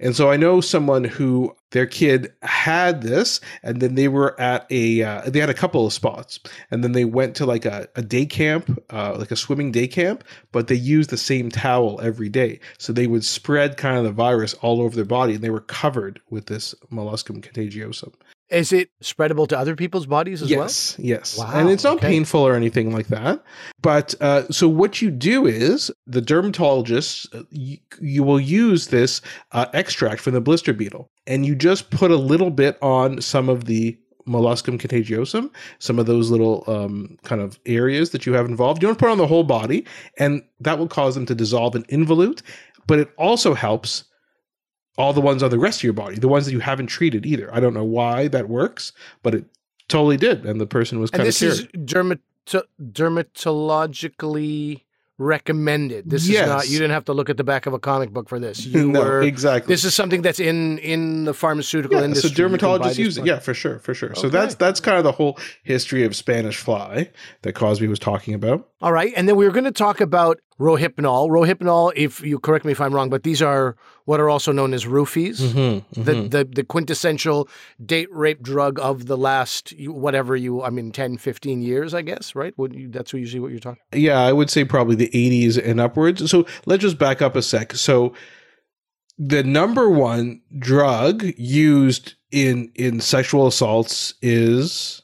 [0.00, 4.66] And so I know someone who their kid had this, and then they were at
[4.70, 7.88] a uh, they had a couple of spots, and then they went to like a,
[7.94, 12.00] a day camp, uh, like a swimming day camp, but they used the same towel
[12.02, 15.44] every day, so they would spread kind of the virus all over their body, and
[15.44, 18.14] they were covered with this molluscum contagiosum.
[18.48, 20.60] Is it spreadable to other people's bodies as well?
[20.60, 22.06] yes, yes, Wow, and it's not okay.
[22.08, 23.42] painful or anything like that.
[23.82, 29.20] But uh, so what you do is the dermatologist uh, you, you will use this
[29.52, 33.48] uh, extract from the blister beetle, and you just put a little bit on some
[33.48, 38.46] of the molluscum contagiosum, some of those little um, kind of areas that you have
[38.46, 38.82] involved.
[38.82, 39.84] You don't put on the whole body,
[40.18, 42.42] and that will cause them to dissolve and involute.
[42.86, 44.04] But it also helps
[44.96, 47.26] all the ones on the rest of your body, the ones that you haven't treated
[47.26, 47.52] either.
[47.54, 49.44] I don't know why that works, but it
[49.88, 51.70] totally did, and the person was And kind of this cured.
[51.74, 52.20] is dermat-
[52.82, 54.82] dermatologically
[55.18, 56.10] recommended.
[56.10, 56.68] This is not.
[56.68, 58.66] You didn't have to look at the back of a comic book for this.
[58.76, 59.22] You no, were.
[59.22, 59.72] exactly.
[59.72, 62.28] This is something that's in in the pharmaceutical yeah, industry.
[62.30, 63.24] so You can buy dermatologists use it.
[63.26, 64.14] Yeah, for sure, for sure.
[64.14, 67.10] So that's that's kind of the whole history of Spanish fly
[67.42, 68.68] that Cosby was talking about.
[68.82, 71.28] All right, and then we were going to talk about rohypnol.
[71.28, 74.72] Rohypnol, if you correct me if I'm wrong, but these are what are also known
[74.72, 75.40] as roofies.
[75.40, 77.48] Mm-hmm, The, the the quintessential
[77.84, 82.34] date rape drug of the last whatever you I mean 10 15 years I guess
[82.34, 85.62] right Would you, that's usually what you're talking Yeah, I would say probably the 80s
[85.62, 86.30] and upwards.
[86.30, 87.74] So let's just back up a sec.
[87.74, 88.14] So
[89.18, 95.02] the number one drug used in in sexual assaults is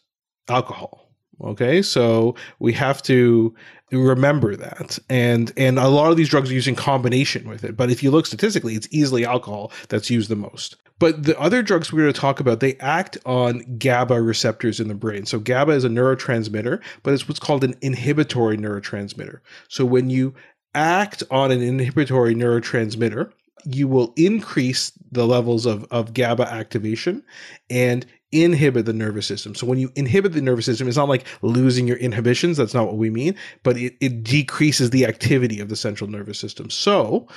[0.48, 1.10] alcohol.
[1.40, 3.54] Okay, so we have to
[3.92, 7.76] remember that, and and a lot of these drugs are used in combination with it.
[7.76, 10.76] But if you look statistically, it's easily alcohol that's used the most.
[10.98, 14.86] But the other drugs we're going to talk about, they act on GABA receptors in
[14.86, 15.26] the brain.
[15.26, 19.40] So GABA is a neurotransmitter, but it's what's called an inhibitory neurotransmitter.
[19.66, 20.32] So when you
[20.74, 23.32] act on an inhibitory neurotransmitter,
[23.64, 27.22] you will increase the levels of, of GABA activation
[27.68, 29.54] and inhibit the nervous system.
[29.54, 32.56] So when you inhibit the nervous system, it's not like losing your inhibitions.
[32.56, 36.38] That's not what we mean, but it, it decreases the activity of the central nervous
[36.38, 36.70] system.
[36.70, 37.28] So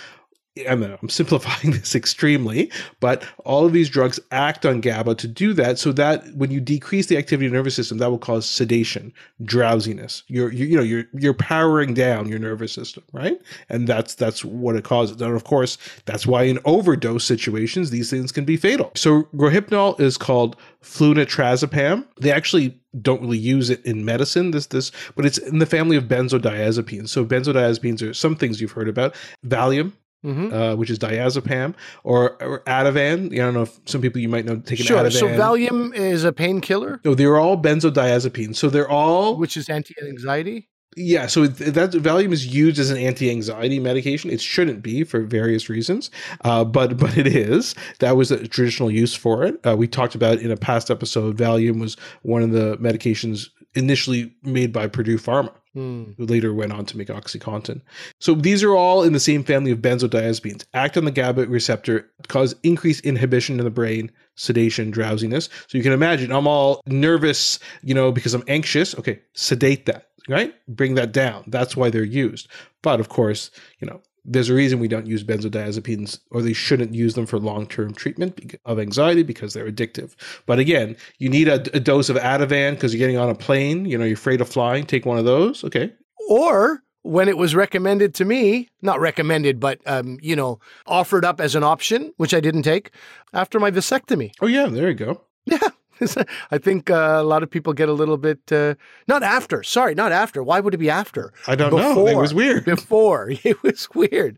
[0.70, 5.28] I mean, I'm simplifying this extremely, but all of these drugs act on GABA to
[5.28, 8.18] do that, so that when you decrease the activity of the nervous system, that will
[8.18, 9.14] cause sedation,
[9.44, 10.24] drowsiness.
[10.28, 13.40] You're, you you know, you're you're powering down your nervous system, right?
[13.70, 15.22] And that's that's what it causes.
[15.22, 18.92] And of course, that's why in overdose situations, these things can be fatal.
[18.96, 22.06] So rohypnol is called flunitrazepam.
[22.20, 25.98] They actually don't really use it in medicine this this but it's in the family
[25.98, 29.14] of benzodiazepines so benzodiazepines are some things you've heard about
[29.46, 29.92] valium
[30.26, 33.32] hmm uh, which is diazepam, or, or Ativan.
[33.34, 34.98] I don't know if some people you might know take an Sure.
[35.04, 35.12] Ativan.
[35.24, 38.56] So Valium is a painkiller, No, they're all benzodiazepines.
[38.56, 40.68] So they're all which is anti-anxiety.
[40.98, 41.28] yeah.
[41.28, 44.30] So that Valium is used as an anti-anxiety medication.
[44.32, 46.10] It shouldn't be for various reasons,
[46.44, 47.76] uh, but but it is.
[48.00, 49.56] That was a traditional use for it.
[49.68, 51.38] Uh, we talked about in a past episode.
[51.38, 56.14] Valium was one of the medications initially made by Purdue Pharma Hmm.
[56.18, 57.82] who later went on to make OxyContin.
[58.22, 60.64] So these are all in the same family of benzodiazepines.
[60.74, 65.50] Act on the GABA receptor, cause increased inhibition in the brain, sedation, drowsiness.
[65.68, 68.96] So you can imagine I'm all nervous, you know, because I'm anxious.
[68.96, 70.54] Okay, sedate that, right?
[70.70, 71.44] Bring that down.
[71.48, 72.48] That's why they're used.
[72.82, 76.94] But of course, you know, there's a reason we don't use benzodiazepines or they shouldn't
[76.94, 80.16] use them for long-term treatment of anxiety because they're addictive.
[80.46, 83.86] But again, you need a, a dose of Ativan because you're getting on a plane,
[83.86, 85.64] you know, you're afraid of flying, take one of those.
[85.64, 85.94] Okay.
[86.30, 91.40] Or when it was recommended to me, not recommended, but um, you know, offered up
[91.40, 92.92] as an option, which I didn't take
[93.34, 94.32] after my vasectomy.
[94.42, 95.22] Oh yeah, there you go.
[95.46, 95.60] Yeah.
[96.52, 98.76] I think uh, a lot of people get a little bit uh,
[99.08, 99.64] not after.
[99.64, 100.44] Sorry, not after.
[100.44, 101.34] Why would it be after?
[101.48, 102.08] I don't know.
[102.08, 102.66] It was weird.
[102.76, 104.38] Before it was weird.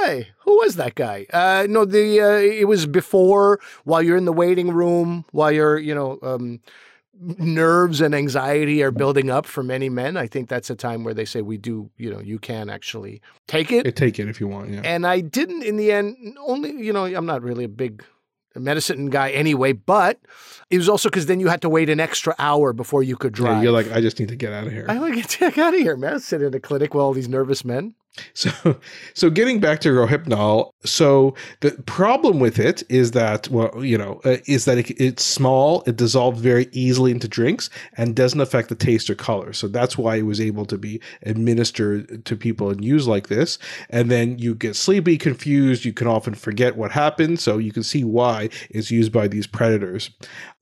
[0.00, 1.26] Hey, who was that guy?
[1.32, 5.78] Uh, no, the uh, it was before while you're in the waiting room, while you're
[5.78, 6.60] you know um,
[7.20, 10.16] nerves and anxiety are building up for many men.
[10.16, 13.22] I think that's a time where they say we do you know you can actually
[13.46, 13.96] take it.
[13.96, 14.70] Take it if you want.
[14.70, 14.82] Yeah.
[14.84, 16.36] And I didn't in the end.
[16.44, 18.04] Only you know I'm not really a big
[18.58, 20.18] medicine guy anyway, but
[20.70, 23.38] it was also because then you had to wait an extra hour before you could
[23.38, 23.62] Yeah, drive.
[23.62, 24.86] you're like, I just need to get out of here.
[24.88, 26.18] I want to get the heck out of here, man.
[26.18, 27.94] Sit in a clinic with all these nervous men.
[28.34, 28.80] So,
[29.14, 34.20] so getting back to Rohypnol, so the problem with it is that, well, you know,
[34.24, 38.68] uh, is that it, it's small, it dissolves very easily into drinks, and doesn't affect
[38.68, 39.52] the taste or color.
[39.52, 43.58] So that's why it was able to be administered to people and used like this.
[43.90, 45.84] And then you get sleepy, confused.
[45.84, 47.40] You can often forget what happened.
[47.40, 50.10] So you can see why it's used by these predators.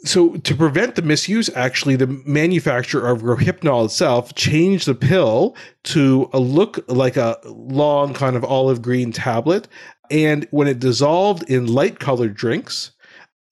[0.04, 5.56] So to prevent the misuse, actually, the manufacturer of Rohypnol itself changed the pill
[5.88, 9.68] to a look like a long kind of olive green tablet.
[10.10, 12.92] And when it dissolved in light colored drinks,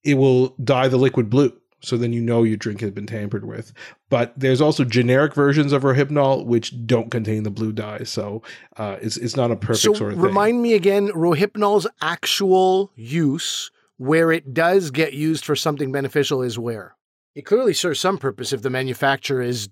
[0.05, 1.53] it will dye the liquid blue.
[1.81, 3.72] So then you know your drink has been tampered with.
[4.11, 8.03] But there's also generic versions of Rohypnol which don't contain the blue dye.
[8.05, 8.42] So
[8.77, 10.27] uh, it's, it's not a perfect so sort of thing.
[10.27, 16.59] Remind me again, Rohypnol's actual use where it does get used for something beneficial is
[16.59, 16.96] where?
[17.35, 19.68] It clearly serves some purpose if the manufacturer is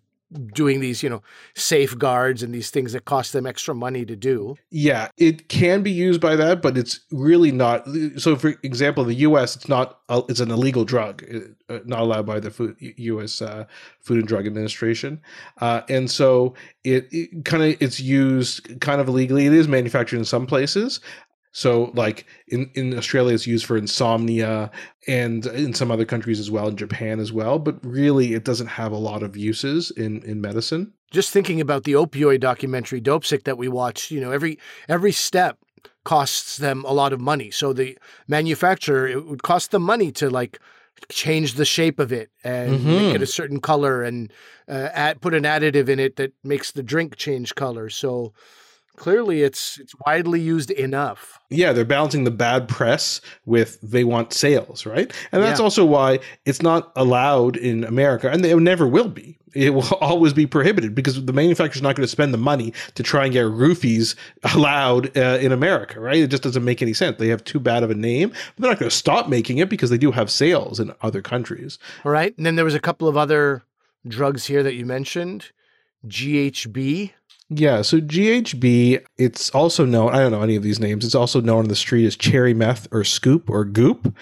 [0.53, 1.23] doing these, you know,
[1.55, 4.57] safeguards and these things that cost them extra money to do.
[4.71, 7.87] Yeah, it can be used by that, but it's really not.
[8.17, 9.57] So, for example, the U.S.
[9.57, 11.25] it's not it's an illegal drug,
[11.69, 13.41] uh, not allowed by the food, U.S.
[13.41, 13.65] Uh,
[14.01, 15.21] Food and Drug Administration,
[15.61, 19.47] uh, and so it, it kind of it's used kind of illegally.
[19.47, 21.01] It is manufactured in some places,
[21.57, 24.73] so, like in, in Australia, it's used for insomnia
[25.07, 27.61] and in some other countries as well, in Japan as well.
[27.61, 30.93] But really, it doesn't have a lot of uses in, in medicine.
[31.13, 35.59] Just thinking about the opioid documentary Dopesick that we watched, you know, every every step
[36.03, 37.53] costs them a lot of money.
[37.53, 40.59] So the manufacturer, it would cost them money to like
[41.09, 42.91] change the shape of it and mm-hmm.
[42.91, 44.33] make it a certain color and
[44.69, 47.89] uh, add, put an additive in it that makes the drink change color.
[47.91, 48.33] So
[48.97, 51.39] clearly it's it's widely used enough.
[51.51, 55.13] Yeah, they're balancing the bad press with they want sales, right?
[55.33, 55.65] And that's yeah.
[55.65, 59.39] also why it's not allowed in America, and it never will be.
[59.55, 63.03] It will always be prohibited because the manufacturer's not going to spend the money to
[63.03, 64.15] try and get roofies
[64.55, 66.19] allowed uh, in America, right?
[66.19, 67.19] It just doesn't make any sense.
[67.19, 69.69] They have too bad of a name, but they're not going to stop making it
[69.69, 71.79] because they do have sales in other countries.
[72.05, 73.63] All right, and then there was a couple of other
[74.07, 75.53] drugs here that you mentioned,
[76.07, 77.13] GHB.
[77.57, 81.41] Yeah, so GHB, it's also known, I don't know any of these names, it's also
[81.41, 84.15] known on the street as cherry meth or scoop or goop.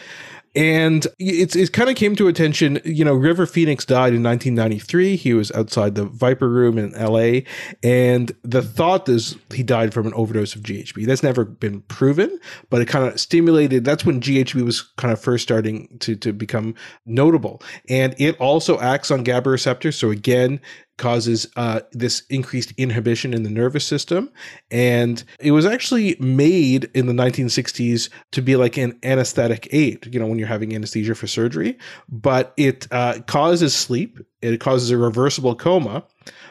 [0.54, 2.78] And it's it kind of came to attention.
[2.84, 5.16] You know, River Phoenix died in 1993.
[5.16, 7.46] He was outside the Viper Room in L.A.
[7.82, 11.06] And the thought is he died from an overdose of GHB.
[11.06, 13.86] That's never been proven, but it kind of stimulated.
[13.86, 16.74] That's when GHB was kind of first starting to to become
[17.06, 17.62] notable.
[17.88, 19.96] And it also acts on GABA receptors.
[19.96, 20.60] So again,
[20.98, 24.30] causes uh, this increased inhibition in the nervous system.
[24.70, 30.20] And it was actually made in the 1960s to be like an anesthetic aid, you
[30.20, 31.78] know, when you're having anesthesia for surgery.
[32.08, 36.04] But it uh, causes sleep, it causes a reversible coma,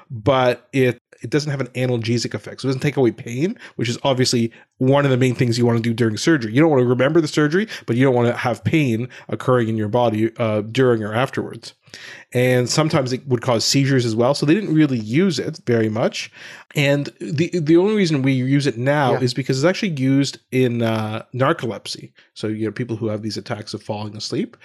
[0.10, 2.62] but it it doesn't have an analgesic effect.
[2.62, 5.66] So it doesn't take away pain, which is obviously one of the main things you
[5.66, 6.52] want to do during surgery.
[6.52, 9.70] You don't want to remember the surgery, but you don't want to have pain occurring
[9.70, 11.74] in your body uh, during or afterwards.
[12.34, 14.34] And sometimes it would cause seizures as well.
[14.34, 16.32] So they didn't really use it very much.
[16.76, 19.20] And the the only reason we use it now yeah.
[19.20, 22.14] is because it's actually used in uh, narcolepsy.
[22.34, 24.56] So you know people who have these attacks of falling asleep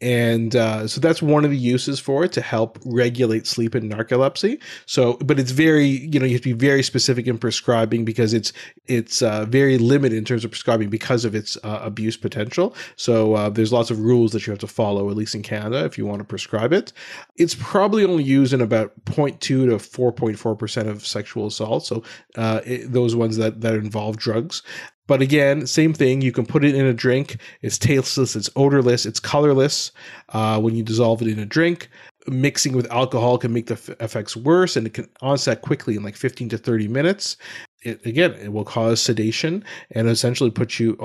[0.00, 3.88] and uh, so that's one of the uses for it to help regulate sleep in
[3.88, 4.60] narcolepsy.
[4.86, 8.32] So but it's very you know you have to be very specific in prescribing because
[8.32, 8.52] it's
[8.86, 12.74] it's uh, very limited in terms of prescribing because of its uh, abuse potential.
[12.96, 15.84] So uh, there's lots of rules that you have to follow at least in canada
[15.84, 16.92] if you want to prescribe it.
[17.36, 21.84] It's probably only used in about 0.2 to 4.4% of sexual assault.
[21.86, 22.02] So
[22.36, 24.62] uh, it, those ones that that involve drugs
[25.10, 26.20] but again, same thing.
[26.20, 27.38] You can put it in a drink.
[27.62, 29.90] It's tasteless, it's odorless, it's colorless
[30.28, 31.88] uh, when you dissolve it in a drink.
[32.28, 36.04] Mixing with alcohol can make the f- effects worse, and it can onset quickly in
[36.04, 37.38] like 15 to 30 minutes
[37.82, 40.96] it, again, it will cause sedation and essentially put you,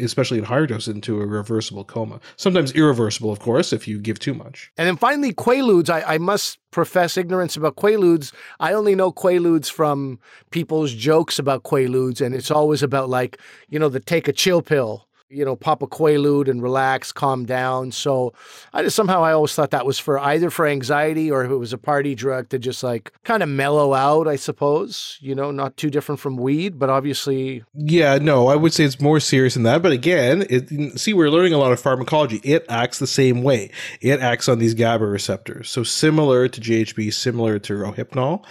[0.00, 2.20] especially in higher doses, into a reversible coma.
[2.36, 4.70] Sometimes irreversible, of course, if you give too much.
[4.78, 5.90] And then finally, Quaaludes.
[5.90, 8.32] I, I must profess ignorance about Quaaludes.
[8.60, 10.18] I only know Quaaludes from
[10.50, 14.62] people's jokes about Quaaludes, and it's always about like, you know, the take a chill
[14.62, 17.92] pill you know, pop a Quaalude and relax, calm down.
[17.92, 18.32] So
[18.72, 21.56] I just somehow I always thought that was for either for anxiety or if it
[21.56, 25.18] was a party drug to just like kind of mellow out, I suppose.
[25.20, 27.64] You know, not too different from weed, but obviously.
[27.74, 29.82] Yeah, no, I would say it's more serious than that.
[29.82, 32.40] But again, it, see, we're learning a lot of pharmacology.
[32.42, 33.70] It acts the same way.
[34.00, 35.68] It acts on these GABA receptors.
[35.68, 38.44] So similar to GHB, similar to Rohypnol.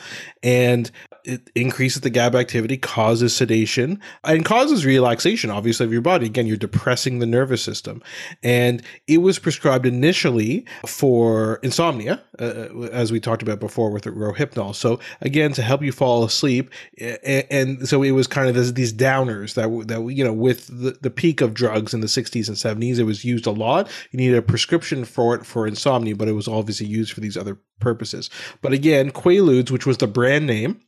[0.43, 0.91] And
[1.27, 6.25] it increases the GABA activity, causes sedation, and causes relaxation, obviously, of your body.
[6.25, 8.01] Again, you're depressing the nervous system.
[8.43, 14.05] And it was prescribed initially for insomnia, uh, uh as we talked about before with
[14.05, 14.73] Rohypnol.
[14.73, 16.71] So, again, to help you fall asleep.
[16.97, 20.97] And, so it was kind of this, these downers that, that, you know, with the,
[21.01, 23.89] the peak of drugs in the 60s and 70s, it was used a lot.
[24.11, 27.35] You needed a prescription for it for insomnia, but it was obviously used for these
[27.35, 28.29] other purposes.
[28.62, 30.79] But again, Quaaludes, which was the brand name,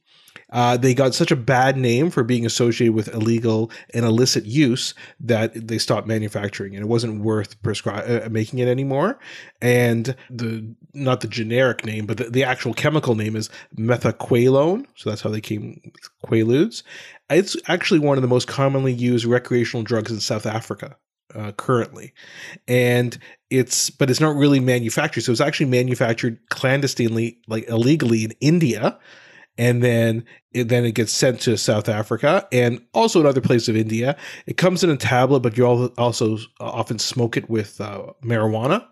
[0.51, 4.93] uh, they got such a bad name for being associated with illegal and illicit use
[5.19, 9.19] that they stopped manufacturing, and it wasn't worth prescri- uh, making it anymore.
[9.61, 14.85] And the not the generic name, but the, the actual chemical name is methaqualone.
[14.95, 16.83] So that's how they came with Quaaludes.
[17.29, 20.97] It's actually one of the most commonly used recreational drugs in South Africa.
[21.35, 22.11] Uh, currently,
[22.67, 23.19] and
[23.51, 25.21] it's but it's not really manufactured.
[25.21, 28.97] So it's actually manufactured clandestinely, like illegally in India,
[29.59, 33.69] and then it, then it gets sent to South Africa and also in other places
[33.69, 34.17] of India.
[34.47, 38.85] It comes in a tablet, but you also often smoke it with uh, marijuana,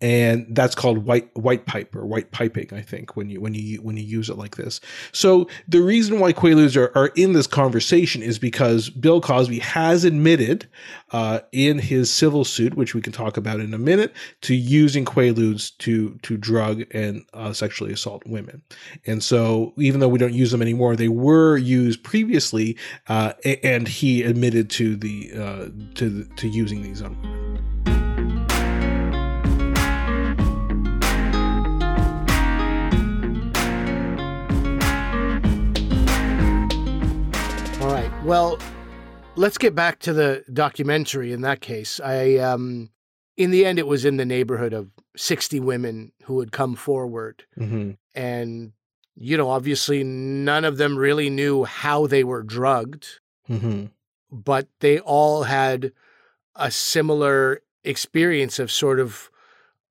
[0.00, 2.68] and that's called white white pipe or white piping.
[2.72, 4.80] I think when you when you when you use it like this.
[5.12, 10.04] So the reason why Quaaludes are, are in this conversation is because Bill Cosby has
[10.04, 10.66] admitted
[11.10, 15.04] uh, in his civil suit, which we can talk about in a minute, to using
[15.04, 18.62] Quaaludes to to drug and uh, sexually assault women.
[19.06, 22.76] And so even though we don't use them anymore, they were used previously,
[23.08, 23.32] uh,
[23.64, 27.42] and he admitted to the uh, to to using these on women.
[37.80, 38.12] All right.
[38.24, 38.60] Well,
[39.34, 41.32] let's get back to the documentary.
[41.32, 42.90] In that case, I um,
[43.36, 47.42] in the end, it was in the neighborhood of sixty women who had come forward,
[47.58, 47.90] mm-hmm.
[48.14, 48.72] and
[49.16, 53.86] you know, obviously, none of them really knew how they were drugged, mm-hmm.
[54.30, 55.92] but they all had
[56.56, 59.30] a similar experience of sort of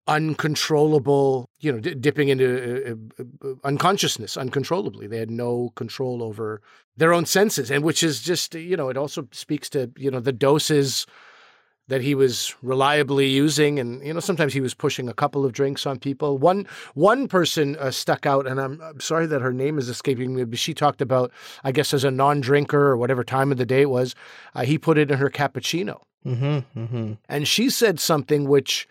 [0.07, 5.07] uncontrollable, you know, d- dipping into uh, uh, uh, unconsciousness uncontrollably.
[5.07, 6.61] They had no control over
[6.97, 10.19] their own senses, and which is just, you know, it also speaks to, you know,
[10.19, 11.05] the doses
[11.91, 15.51] that he was reliably using and you know sometimes he was pushing a couple of
[15.51, 19.51] drinks on people one one person uh, stuck out and I'm, I'm, sorry that her
[19.51, 21.33] name is escaping me but she talked about
[21.65, 24.15] i guess as a non-drinker or whatever time of the day it was
[24.55, 27.13] uh, he put it in her cappuccino mm-hmm, mm-hmm.
[27.27, 28.87] and she said something which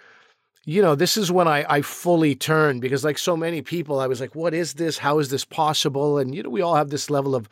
[0.67, 4.07] you know, this is when I, I fully turned because, like so many people, I
[4.07, 4.99] was like, what is this?
[4.99, 6.19] How is this possible?
[6.19, 7.49] And, you know, we all have this level of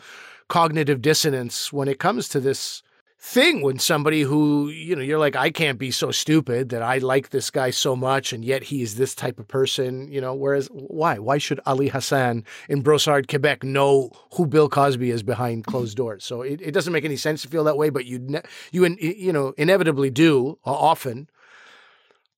[0.48, 2.82] cognitive dissonance when it comes to this
[3.20, 6.98] thing when somebody who, you know, you're like, I can't be so stupid that I
[6.98, 10.34] like this guy so much and yet he is this type of person, you know.
[10.34, 11.18] Whereas, why?
[11.18, 16.24] Why should Ali Hassan in Brossard, Quebec know who Bill Cosby is behind closed doors?
[16.24, 18.86] So it, it doesn't make any sense to feel that way, but you, ne- you,
[19.00, 21.28] you know, inevitably do often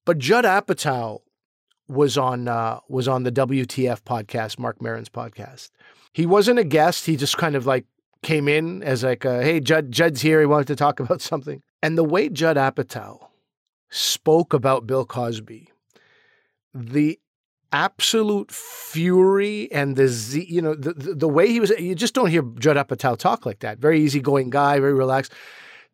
[0.04, 1.20] but Judd Apatow
[1.88, 5.70] was on uh, was on the WTF podcast, Marc Maron's podcast.
[6.12, 7.06] He wasn't a guest.
[7.06, 7.84] He just kind of like
[8.22, 10.40] came in as like, a, "Hey, Judd, Judd's here.
[10.40, 13.28] He wanted to talk about something." And the way Judd Apatow
[13.90, 15.70] spoke about Bill Cosby,
[16.74, 17.18] the
[17.72, 21.70] absolute fury and the z, you know the, the, the way he was.
[21.70, 23.78] You just don't hear Judd Apatow talk like that.
[23.78, 25.32] Very easygoing guy, very relaxed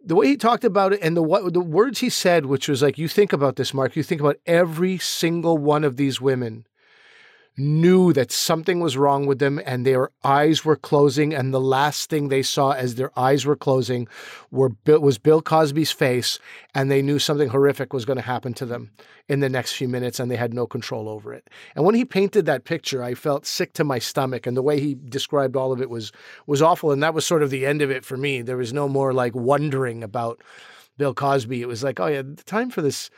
[0.07, 2.81] the way he talked about it and the what the words he said, which was
[2.81, 3.97] like, you think about this, Mark.
[3.97, 6.65] You think about every single one of these women
[7.59, 12.11] knew that something was wrong with them and their eyes were closing and the last
[12.11, 14.07] thing they saw as their eyes were closing
[14.51, 16.39] were was Bill Cosby's face
[16.75, 18.91] and they knew something horrific was going to happen to them
[19.29, 21.49] in the next few minutes and they had no control over it.
[21.75, 24.79] And when he painted that picture I felt sick to my stomach and the way
[24.79, 26.13] he described all of it was
[26.47, 28.43] was awful and that was sort of the end of it for me.
[28.43, 30.43] There was no more like wondering about
[30.99, 31.63] Bill Cosby.
[31.63, 33.11] It was like, oh yeah, the time for this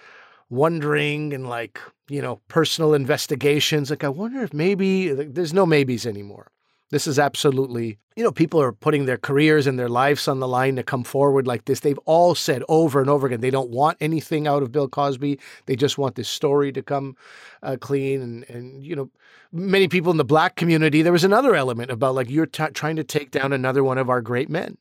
[0.50, 3.90] wondering and like, you know, personal investigations.
[3.90, 6.50] Like, I wonder if maybe there's no maybes anymore.
[6.90, 10.48] This is absolutely, you know, people are putting their careers and their lives on the
[10.48, 11.80] line to come forward like this.
[11.80, 15.38] They've all said over and over again they don't want anything out of Bill Cosby.
[15.66, 17.14] They just want this story to come
[17.62, 18.22] uh, clean.
[18.22, 19.10] And, and, you know,
[19.52, 22.96] many people in the black community, there was another element about like you're t- trying
[22.96, 24.78] to take down another one of our great men.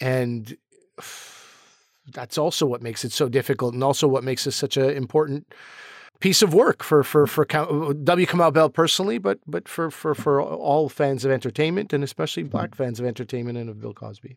[0.00, 0.56] And
[2.12, 5.52] that's also what makes it so difficult, and also what makes this such an important
[6.20, 8.26] piece of work for for for W.
[8.26, 12.74] Kamau Bell personally, but but for for for all fans of entertainment, and especially black
[12.74, 14.36] fans of entertainment and of Bill Cosby.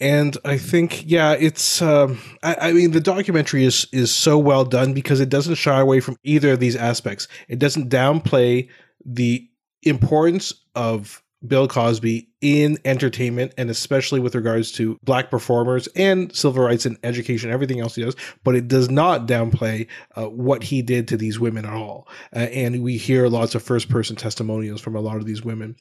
[0.00, 1.80] And I think, yeah, it's.
[1.80, 5.80] Um, I, I, mean, the documentary is is so well done because it doesn't shy
[5.80, 7.26] away from either of these aspects.
[7.48, 8.68] It doesn't downplay
[9.04, 9.48] the
[9.82, 16.62] importance of Bill Cosby in entertainment and especially with regards to black performers and civil
[16.62, 19.86] rights and education, everything else he does, but it does not downplay
[20.16, 22.06] uh, what he did to these women at all.
[22.34, 25.74] Uh, and we hear lots of first person testimonials from a lot of these women.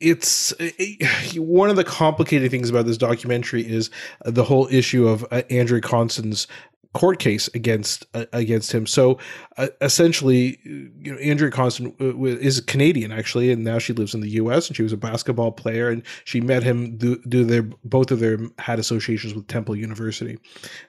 [0.00, 3.90] It's it, one of the complicated things about this documentary is
[4.24, 6.46] the whole issue of uh, Andrea Constand's
[6.94, 8.86] court case against uh, against him.
[8.86, 9.18] So
[9.58, 14.20] uh, essentially, you know, Andrea Constand uh, is Canadian actually, and now she lives in
[14.20, 14.68] the U.S.
[14.68, 18.20] and she was a basketball player, and she met him do, do their both of
[18.20, 20.38] them had associations with Temple University.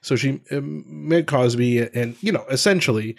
[0.02, 3.18] So she um, met Cosby, and you know, essentially.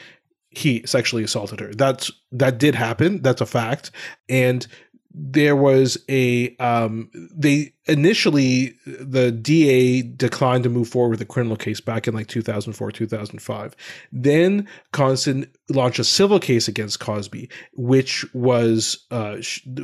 [0.50, 1.74] He sexually assaulted her.
[1.74, 3.20] That's that did happen.
[3.20, 3.90] That's a fact.
[4.26, 4.66] And
[5.12, 11.56] there was a um, they initially the DA declined to move forward with the criminal
[11.56, 13.76] case back in like 2004 2005
[14.12, 19.36] then Constand launched a civil case against Cosby which was uh,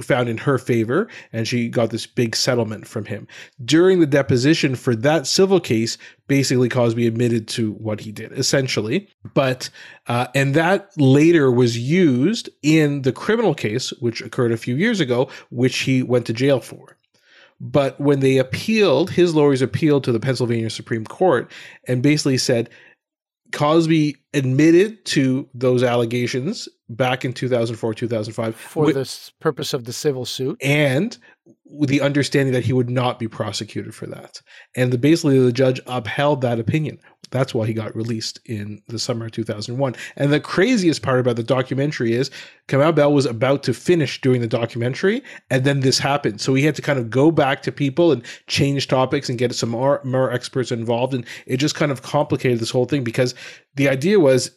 [0.02, 3.26] found in her favor and she got this big settlement from him.
[3.64, 5.96] During the deposition for that civil case
[6.26, 9.08] basically Cosby admitted to what he did essentially.
[9.34, 9.70] But
[10.08, 14.98] uh, and that later was used in the criminal case which occurred a few years
[14.98, 16.96] ago which he went to jail for
[17.62, 21.50] but when they appealed, his lawyers appealed to the Pennsylvania Supreme Court
[21.86, 22.68] and basically said
[23.52, 28.56] Cosby admitted to those allegations back in 2004, 2005.
[28.56, 30.58] For with, the purpose of the civil suit.
[30.60, 31.16] And
[31.64, 34.42] with the understanding that he would not be prosecuted for that.
[34.74, 36.98] And the, basically, the judge upheld that opinion.
[37.32, 39.96] That's why he got released in the summer of 2001.
[40.16, 42.30] And the craziest part about the documentary is
[42.68, 46.40] Kamau Bell was about to finish doing the documentary, and then this happened.
[46.40, 49.54] So he had to kind of go back to people and change topics and get
[49.54, 51.14] some more, more experts involved.
[51.14, 53.34] And it just kind of complicated this whole thing because
[53.74, 54.52] the idea was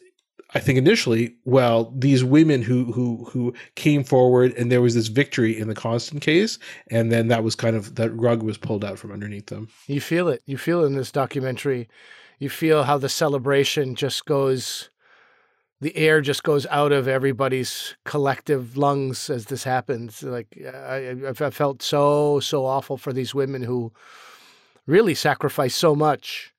[0.54, 5.08] I think initially, well, these women who who who came forward and there was this
[5.08, 6.58] victory in the Constand case,
[6.88, 9.68] and then that was kind of that rug was pulled out from underneath them.
[9.88, 10.42] You feel it.
[10.46, 11.88] You feel it in this documentary
[12.38, 14.90] you feel how the celebration just goes
[15.80, 20.22] the air just goes out of everybody's collective lungs as this happens.
[20.22, 23.92] Like I, I felt so so awful for these women who
[24.86, 26.54] really sacrifice so much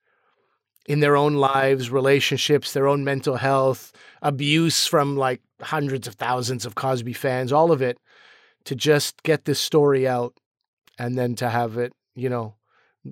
[0.88, 6.65] in their own lives relationships their own mental health abuse from like hundreds of thousands
[6.65, 7.97] of Cosby fans all of it
[8.65, 10.38] to just get this story out
[10.99, 12.55] and then to have it you know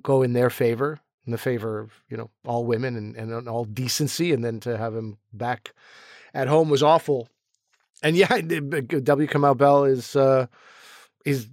[0.02, 3.64] go in their favor in the favor of you know all women and, and all
[3.64, 5.72] decency, and then to have him back
[6.32, 7.28] at home was awful.
[8.02, 9.28] And yeah, W.
[9.28, 10.46] Kamau Bell is uh,
[11.24, 11.48] is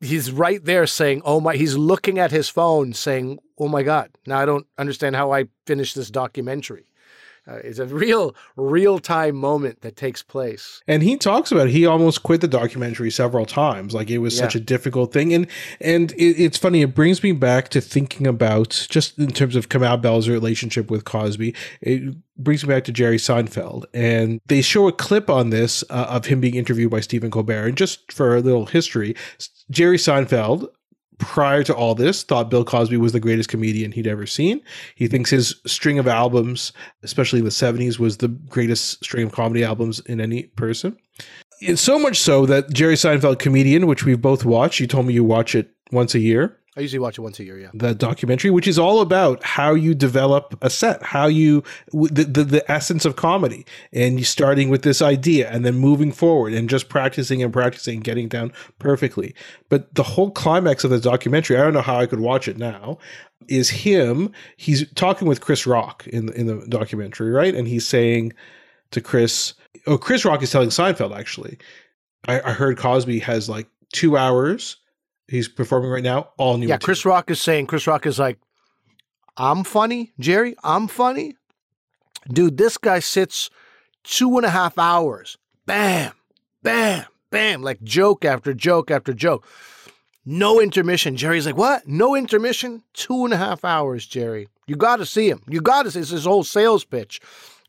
[0.00, 4.10] he's right there saying, "Oh my," he's looking at his phone saying, "Oh my God!"
[4.26, 6.86] Now I don't understand how I finished this documentary.
[7.46, 10.80] Uh, it's a real real time moment that takes place.
[10.86, 11.72] And he talks about it.
[11.72, 13.94] he almost quit the documentary several times.
[13.94, 14.42] Like it was yeah.
[14.42, 15.34] such a difficult thing.
[15.34, 15.46] And
[15.80, 16.82] and it, it's funny.
[16.82, 21.04] It brings me back to thinking about just in terms of Kamau Bell's relationship with
[21.04, 21.54] Cosby.
[21.80, 26.06] It brings me back to Jerry Seinfeld, and they show a clip on this uh,
[26.08, 27.66] of him being interviewed by Stephen Colbert.
[27.66, 29.16] And just for a little history,
[29.70, 30.68] Jerry Seinfeld
[31.22, 34.60] prior to all this, thought Bill Cosby was the greatest comedian he'd ever seen.
[34.94, 39.32] He thinks his string of albums, especially in the 70s, was the greatest string of
[39.32, 40.96] comedy albums in any person.
[41.60, 45.14] It's so much so that Jerry Seinfeld comedian, which we've both watched, you told me
[45.14, 46.58] you watch it once a year.
[46.74, 47.58] I usually watch it once a year.
[47.58, 51.62] Yeah, the documentary, which is all about how you develop a set, how you
[51.92, 56.12] the, the the essence of comedy, and you starting with this idea and then moving
[56.12, 59.34] forward and just practicing and practicing, getting down perfectly.
[59.68, 62.56] But the whole climax of the documentary, I don't know how I could watch it
[62.56, 62.96] now,
[63.48, 64.32] is him.
[64.56, 67.54] He's talking with Chris Rock in the, in the documentary, right?
[67.54, 68.32] And he's saying
[68.92, 69.52] to Chris,
[69.86, 71.58] oh, Chris Rock is telling Seinfeld actually.
[72.26, 74.78] I, I heard Cosby has like two hours
[75.28, 76.66] he's performing right now, all new.
[76.66, 76.84] Yeah, material.
[76.84, 78.38] Chris Rock is saying, Chris Rock is like,
[79.36, 81.36] I'm funny, Jerry, I'm funny.
[82.28, 83.50] Dude, this guy sits
[84.04, 86.12] two and a half hours, bam,
[86.62, 89.46] bam, bam, like joke after joke after joke.
[90.24, 91.16] No intermission.
[91.16, 91.88] Jerry's like, what?
[91.88, 92.84] No intermission?
[92.94, 94.48] Two and a half hours, Jerry.
[94.68, 95.42] You got to see him.
[95.48, 95.98] You got to see.
[95.98, 97.20] It's his whole sales pitch.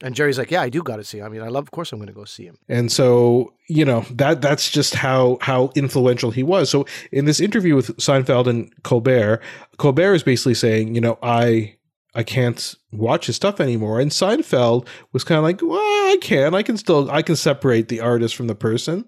[0.02, 1.20] And Jerry's like, yeah, I do got to see.
[1.20, 1.26] Him.
[1.26, 1.64] I mean, I love.
[1.64, 2.58] Of course, I'm going to go see him.
[2.68, 6.70] And so, you know, that that's just how how influential he was.
[6.70, 9.42] So in this interview with Seinfeld and Colbert,
[9.78, 11.76] Colbert is basically saying, you know, I
[12.16, 14.00] I can't watch his stuff anymore.
[14.00, 16.54] And Seinfeld was kind of like, well, I can.
[16.54, 19.06] I can still I can separate the artist from the person.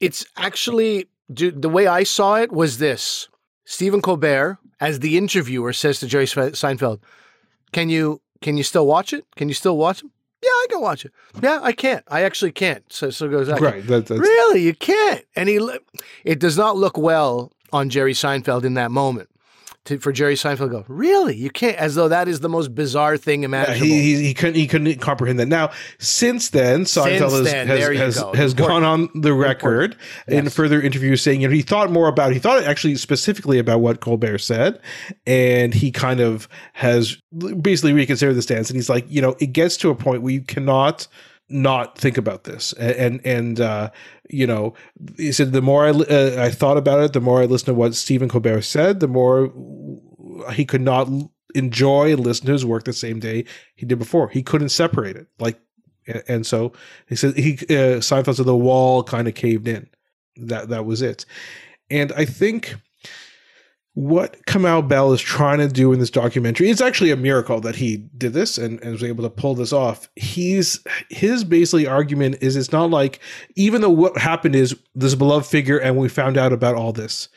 [0.00, 3.28] It's actually the way I saw it was this:
[3.64, 7.00] Stephen Colbert, as the interviewer, says to Jerry Seinfeld,
[7.72, 9.24] "Can you can you still watch it?
[9.36, 10.10] Can you still watch him?
[10.42, 11.12] Yeah, I can watch it.
[11.42, 12.04] Yeah, I can't.
[12.08, 12.84] I actually can't.
[12.92, 13.60] So so goes that.
[13.60, 13.86] Right.
[13.86, 15.24] That, that's, Really, you can't.
[15.36, 15.60] And he,
[16.24, 19.28] it does not look well on Jerry Seinfeld in that moment.
[19.90, 22.74] To, for Jerry Seinfeld to go, really, you can't, as though that is the most
[22.74, 23.84] bizarre thing Yeah, imaginable.
[23.84, 25.48] he, he he couldn't he couldn't comprehend that.
[25.48, 28.32] Now, since then, Seinfeld has then, has, has, go.
[28.34, 29.96] has gone on the record
[30.28, 33.80] in further interviews saying you know he thought more about he thought actually specifically about
[33.80, 34.80] what Colbert said,
[35.26, 37.16] and he kind of has
[37.60, 40.32] basically reconsidered the stance, and he's like you know it gets to a point where
[40.32, 41.06] you cannot
[41.50, 43.90] not think about this and and, uh,
[44.28, 44.74] you know
[45.16, 47.74] he said the more I uh, I thought about it, the more I listened to
[47.74, 49.52] what Stephen Colbert said, the more
[50.52, 51.08] he could not
[51.54, 53.44] enjoy and listen to his work the same day
[53.74, 54.28] he did before.
[54.28, 55.26] He couldn't separate it.
[55.38, 55.60] Like,
[56.28, 56.72] and so
[57.08, 59.88] he said he uh, Seinfeld said the wall kind of caved in.
[60.36, 61.24] That that was it.
[61.90, 62.76] And I think
[64.00, 67.76] what Kamau Bell is trying to do in this documentary, it's actually a miracle that
[67.76, 70.08] he did this and, and was able to pull this off.
[70.16, 73.20] He's his basically argument is it's not like
[73.56, 77.28] even though what happened is this beloved figure and we found out about all this,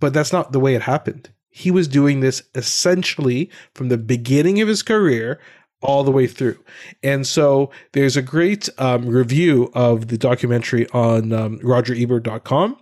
[0.00, 1.30] but that's not the way it happened.
[1.50, 5.38] He was doing this essentially from the beginning of his career
[5.82, 6.58] all the way through.
[7.04, 12.76] And so there's a great um, review of the documentary on um, RogerEbert.com.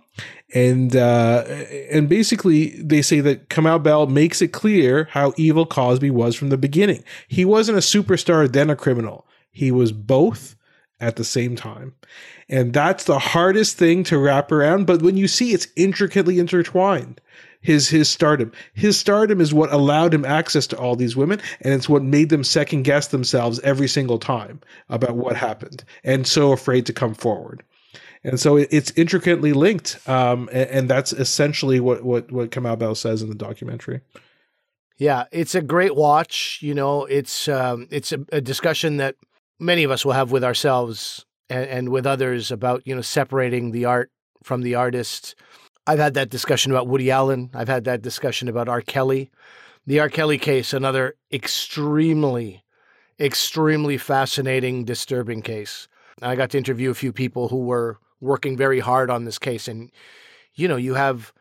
[0.53, 1.43] And uh,
[1.89, 6.49] and basically, they say that Kamau Bell makes it clear how evil Cosby was from
[6.49, 7.03] the beginning.
[7.27, 9.25] He wasn't a superstar, then a criminal.
[9.51, 10.55] He was both
[10.99, 11.93] at the same time.
[12.49, 14.85] And that's the hardest thing to wrap around.
[14.85, 17.21] But when you see it's intricately intertwined,
[17.61, 18.51] his his stardom.
[18.73, 22.29] His stardom is what allowed him access to all these women, and it's what made
[22.29, 24.59] them second guess themselves every single time
[24.89, 27.63] about what happened, and so afraid to come forward.
[28.23, 32.77] And so it, it's intricately linked, um, and, and that's essentially what what what Kamau
[32.77, 34.01] Bell says in the documentary.
[34.97, 36.59] Yeah, it's a great watch.
[36.61, 39.15] You know, it's um, it's a, a discussion that
[39.59, 43.71] many of us will have with ourselves and, and with others about you know separating
[43.71, 44.11] the art
[44.43, 45.35] from the artist.
[45.87, 47.49] I've had that discussion about Woody Allen.
[47.55, 48.81] I've had that discussion about R.
[48.81, 49.31] Kelly.
[49.87, 50.09] The R.
[50.09, 52.63] Kelly case, another extremely,
[53.19, 55.87] extremely fascinating, disturbing case.
[56.21, 59.67] I got to interview a few people who were working very hard on this case,
[59.67, 59.91] and
[60.53, 61.33] you know, you have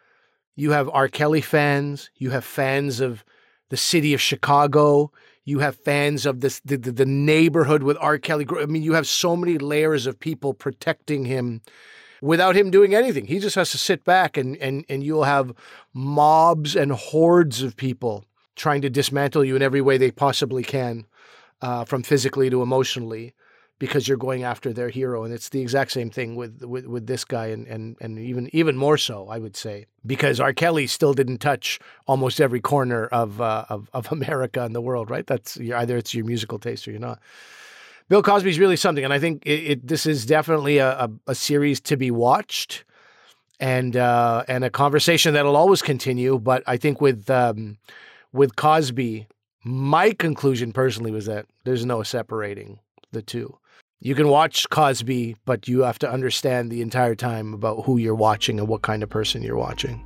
[0.57, 1.09] you have R.
[1.09, 3.24] Kelly fans, you have fans of
[3.68, 5.12] the city of Chicago,
[5.45, 8.18] you have fans of this the, the, the neighborhood with R.
[8.18, 8.47] Kelly.
[8.59, 11.62] I mean, you have so many layers of people protecting him
[12.20, 13.26] without him doing anything.
[13.26, 15.53] He just has to sit back and and and you'll have
[15.95, 18.24] mobs and hordes of people
[18.57, 21.07] trying to dismantle you in every way they possibly can,
[21.62, 23.33] uh, from physically to emotionally,
[23.81, 25.24] because you're going after their hero.
[25.24, 28.49] And it's the exact same thing with with, with this guy, and, and and even
[28.53, 30.53] even more so, I would say, because R.
[30.53, 35.11] Kelly still didn't touch almost every corner of uh, of of America and the world.
[35.11, 35.26] Right?
[35.26, 37.18] That's either it's your musical taste or you're not.
[38.09, 41.35] Bill Cosby's really something, and I think it, it this is definitely a, a, a
[41.35, 42.85] series to be watched,
[43.59, 46.39] and uh, and a conversation that'll always continue.
[46.39, 47.78] But I think with um,
[48.33, 49.26] with Cosby,
[49.64, 52.81] my conclusion personally was that there's no separating
[53.12, 53.57] the two.
[54.03, 58.14] You can watch Cosby, but you have to understand the entire time about who you're
[58.14, 60.03] watching and what kind of person you're watching.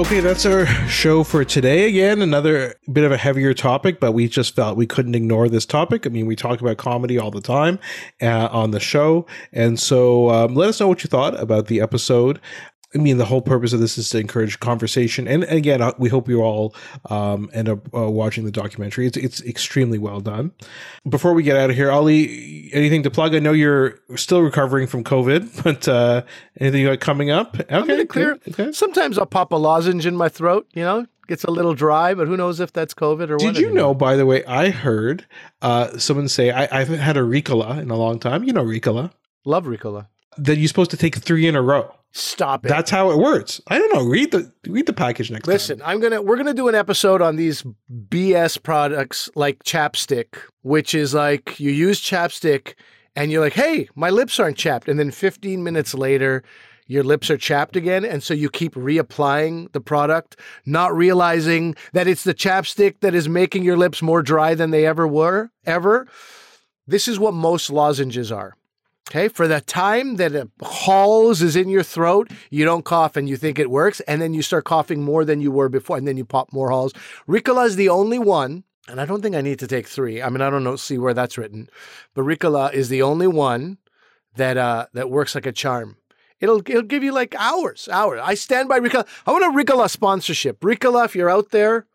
[0.00, 1.86] Okay, that's our show for today.
[1.86, 5.66] Again, another bit of a heavier topic, but we just felt we couldn't ignore this
[5.66, 6.06] topic.
[6.06, 7.78] I mean, we talk about comedy all the time
[8.22, 9.26] uh, on the show.
[9.52, 12.40] And so um, let us know what you thought about the episode.
[12.94, 15.28] I mean, the whole purpose of this is to encourage conversation.
[15.28, 16.74] And again, uh, we hope you all
[17.08, 19.06] um, end up uh, watching the documentary.
[19.06, 20.50] It's, it's extremely well done.
[21.08, 23.34] Before we get out of here, Ali, anything to plug?
[23.34, 26.22] I know you're still recovering from COVID, but uh,
[26.58, 27.58] anything you got coming up?
[27.70, 28.38] Okay, clear.
[28.48, 28.72] Okay.
[28.72, 30.66] Sometimes I'll pop a lozenge in my throat.
[30.72, 33.54] You know, gets a little dry, but who knows if that's COVID or what?
[33.54, 35.26] Did you know, by the way, I heard
[35.62, 38.42] uh, someone say, I, I haven't had a Ricola in a long time.
[38.42, 39.12] You know Ricola.
[39.44, 40.08] Love Ricola.
[40.36, 41.94] That you're supposed to take three in a row.
[42.12, 42.68] Stop it.
[42.68, 43.60] That's how it works.
[43.68, 44.04] I don't know.
[44.04, 45.88] Read the read the package next Listen, time.
[45.88, 47.64] I'm gonna we're gonna do an episode on these
[48.08, 52.74] BS products like chapstick, which is like you use chapstick
[53.14, 56.42] and you're like, hey, my lips aren't chapped, and then 15 minutes later.
[56.86, 60.36] Your lips are chapped again, and so you keep reapplying the product,
[60.66, 64.86] not realizing that it's the chapstick that is making your lips more dry than they
[64.86, 66.08] ever were, ever.
[66.88, 68.56] This is what most lozenges are.
[69.10, 73.28] Okay, for the time that it Halls is in your throat, you don't cough and
[73.28, 76.06] you think it works, and then you start coughing more than you were before, and
[76.06, 76.92] then you pop more Halls.
[77.26, 80.22] Ricola is the only one, and I don't think I need to take three.
[80.22, 81.68] I mean, I don't know, see where that's written,
[82.14, 83.78] but Ricola is the only one
[84.36, 85.96] that uh, that works like a charm.
[86.38, 88.20] It'll it'll give you like hours, hours.
[88.22, 89.08] I stand by Ricola.
[89.26, 90.60] I want a Ricola sponsorship.
[90.60, 91.88] Ricola, if you're out there,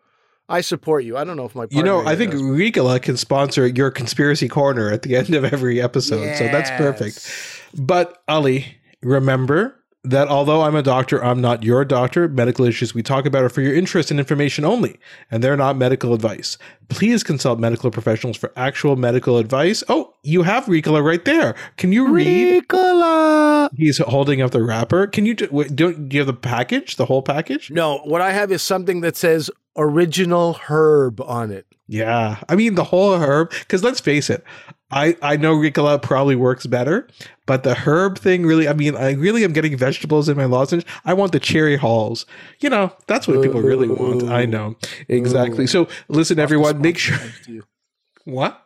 [0.48, 1.18] I support you.
[1.18, 2.42] I don't know if my You know, I think does.
[2.42, 7.28] Ricola can sponsor your conspiracy corner at the end of every episode, so that's perfect.
[7.74, 12.28] But Ali, remember that although I'm a doctor, I'm not your doctor.
[12.28, 15.00] Medical issues we talk about are for your interest and information only,
[15.32, 16.60] and they're not medical advice.
[16.90, 19.84] Please consult medical professionals for actual medical advice.
[19.90, 21.56] Oh, you have Ricola right there.
[21.78, 22.68] Can you read?
[22.70, 23.70] Ricola.
[23.76, 25.08] He's holding up the wrapper.
[25.08, 27.72] Can you do, do you have the package, the whole package?
[27.72, 31.66] No, what I have is something that says original herb on it.
[31.88, 33.52] Yeah, I mean the whole herb.
[33.52, 34.44] Because let's face it,
[34.92, 37.08] I I know Ricola probably works better,
[37.46, 38.68] but the herb thing really.
[38.68, 40.86] I mean, I really am getting vegetables in my lozenge.
[41.06, 42.26] I want the cherry Halls.
[42.60, 44.24] You know, that's what people really want.
[44.24, 44.76] I know
[45.08, 45.68] exactly.
[45.68, 47.64] So listen, everyone, make sure to you.
[48.26, 48.62] what.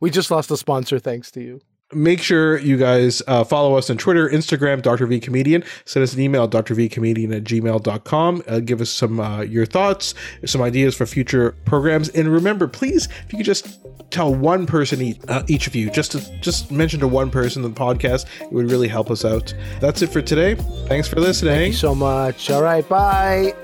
[0.00, 1.60] We just lost a sponsor thanks to you.
[1.92, 5.06] Make sure you guys uh, follow us on Twitter, Instagram, Dr.
[5.06, 5.62] V Comedian.
[5.84, 8.42] Send us an email, drvcomedian at gmail.com.
[8.48, 10.14] Uh, give us some uh, your thoughts,
[10.44, 12.08] some ideas for future programs.
[12.08, 13.78] And remember, please, if you could just
[14.10, 17.62] tell one person each, uh, each of you, just to just mention to one person
[17.62, 19.54] the podcast, it would really help us out.
[19.80, 20.56] That's it for today.
[20.88, 21.54] Thanks for listening.
[21.54, 22.50] Thank you so much.
[22.50, 23.54] All right, bye.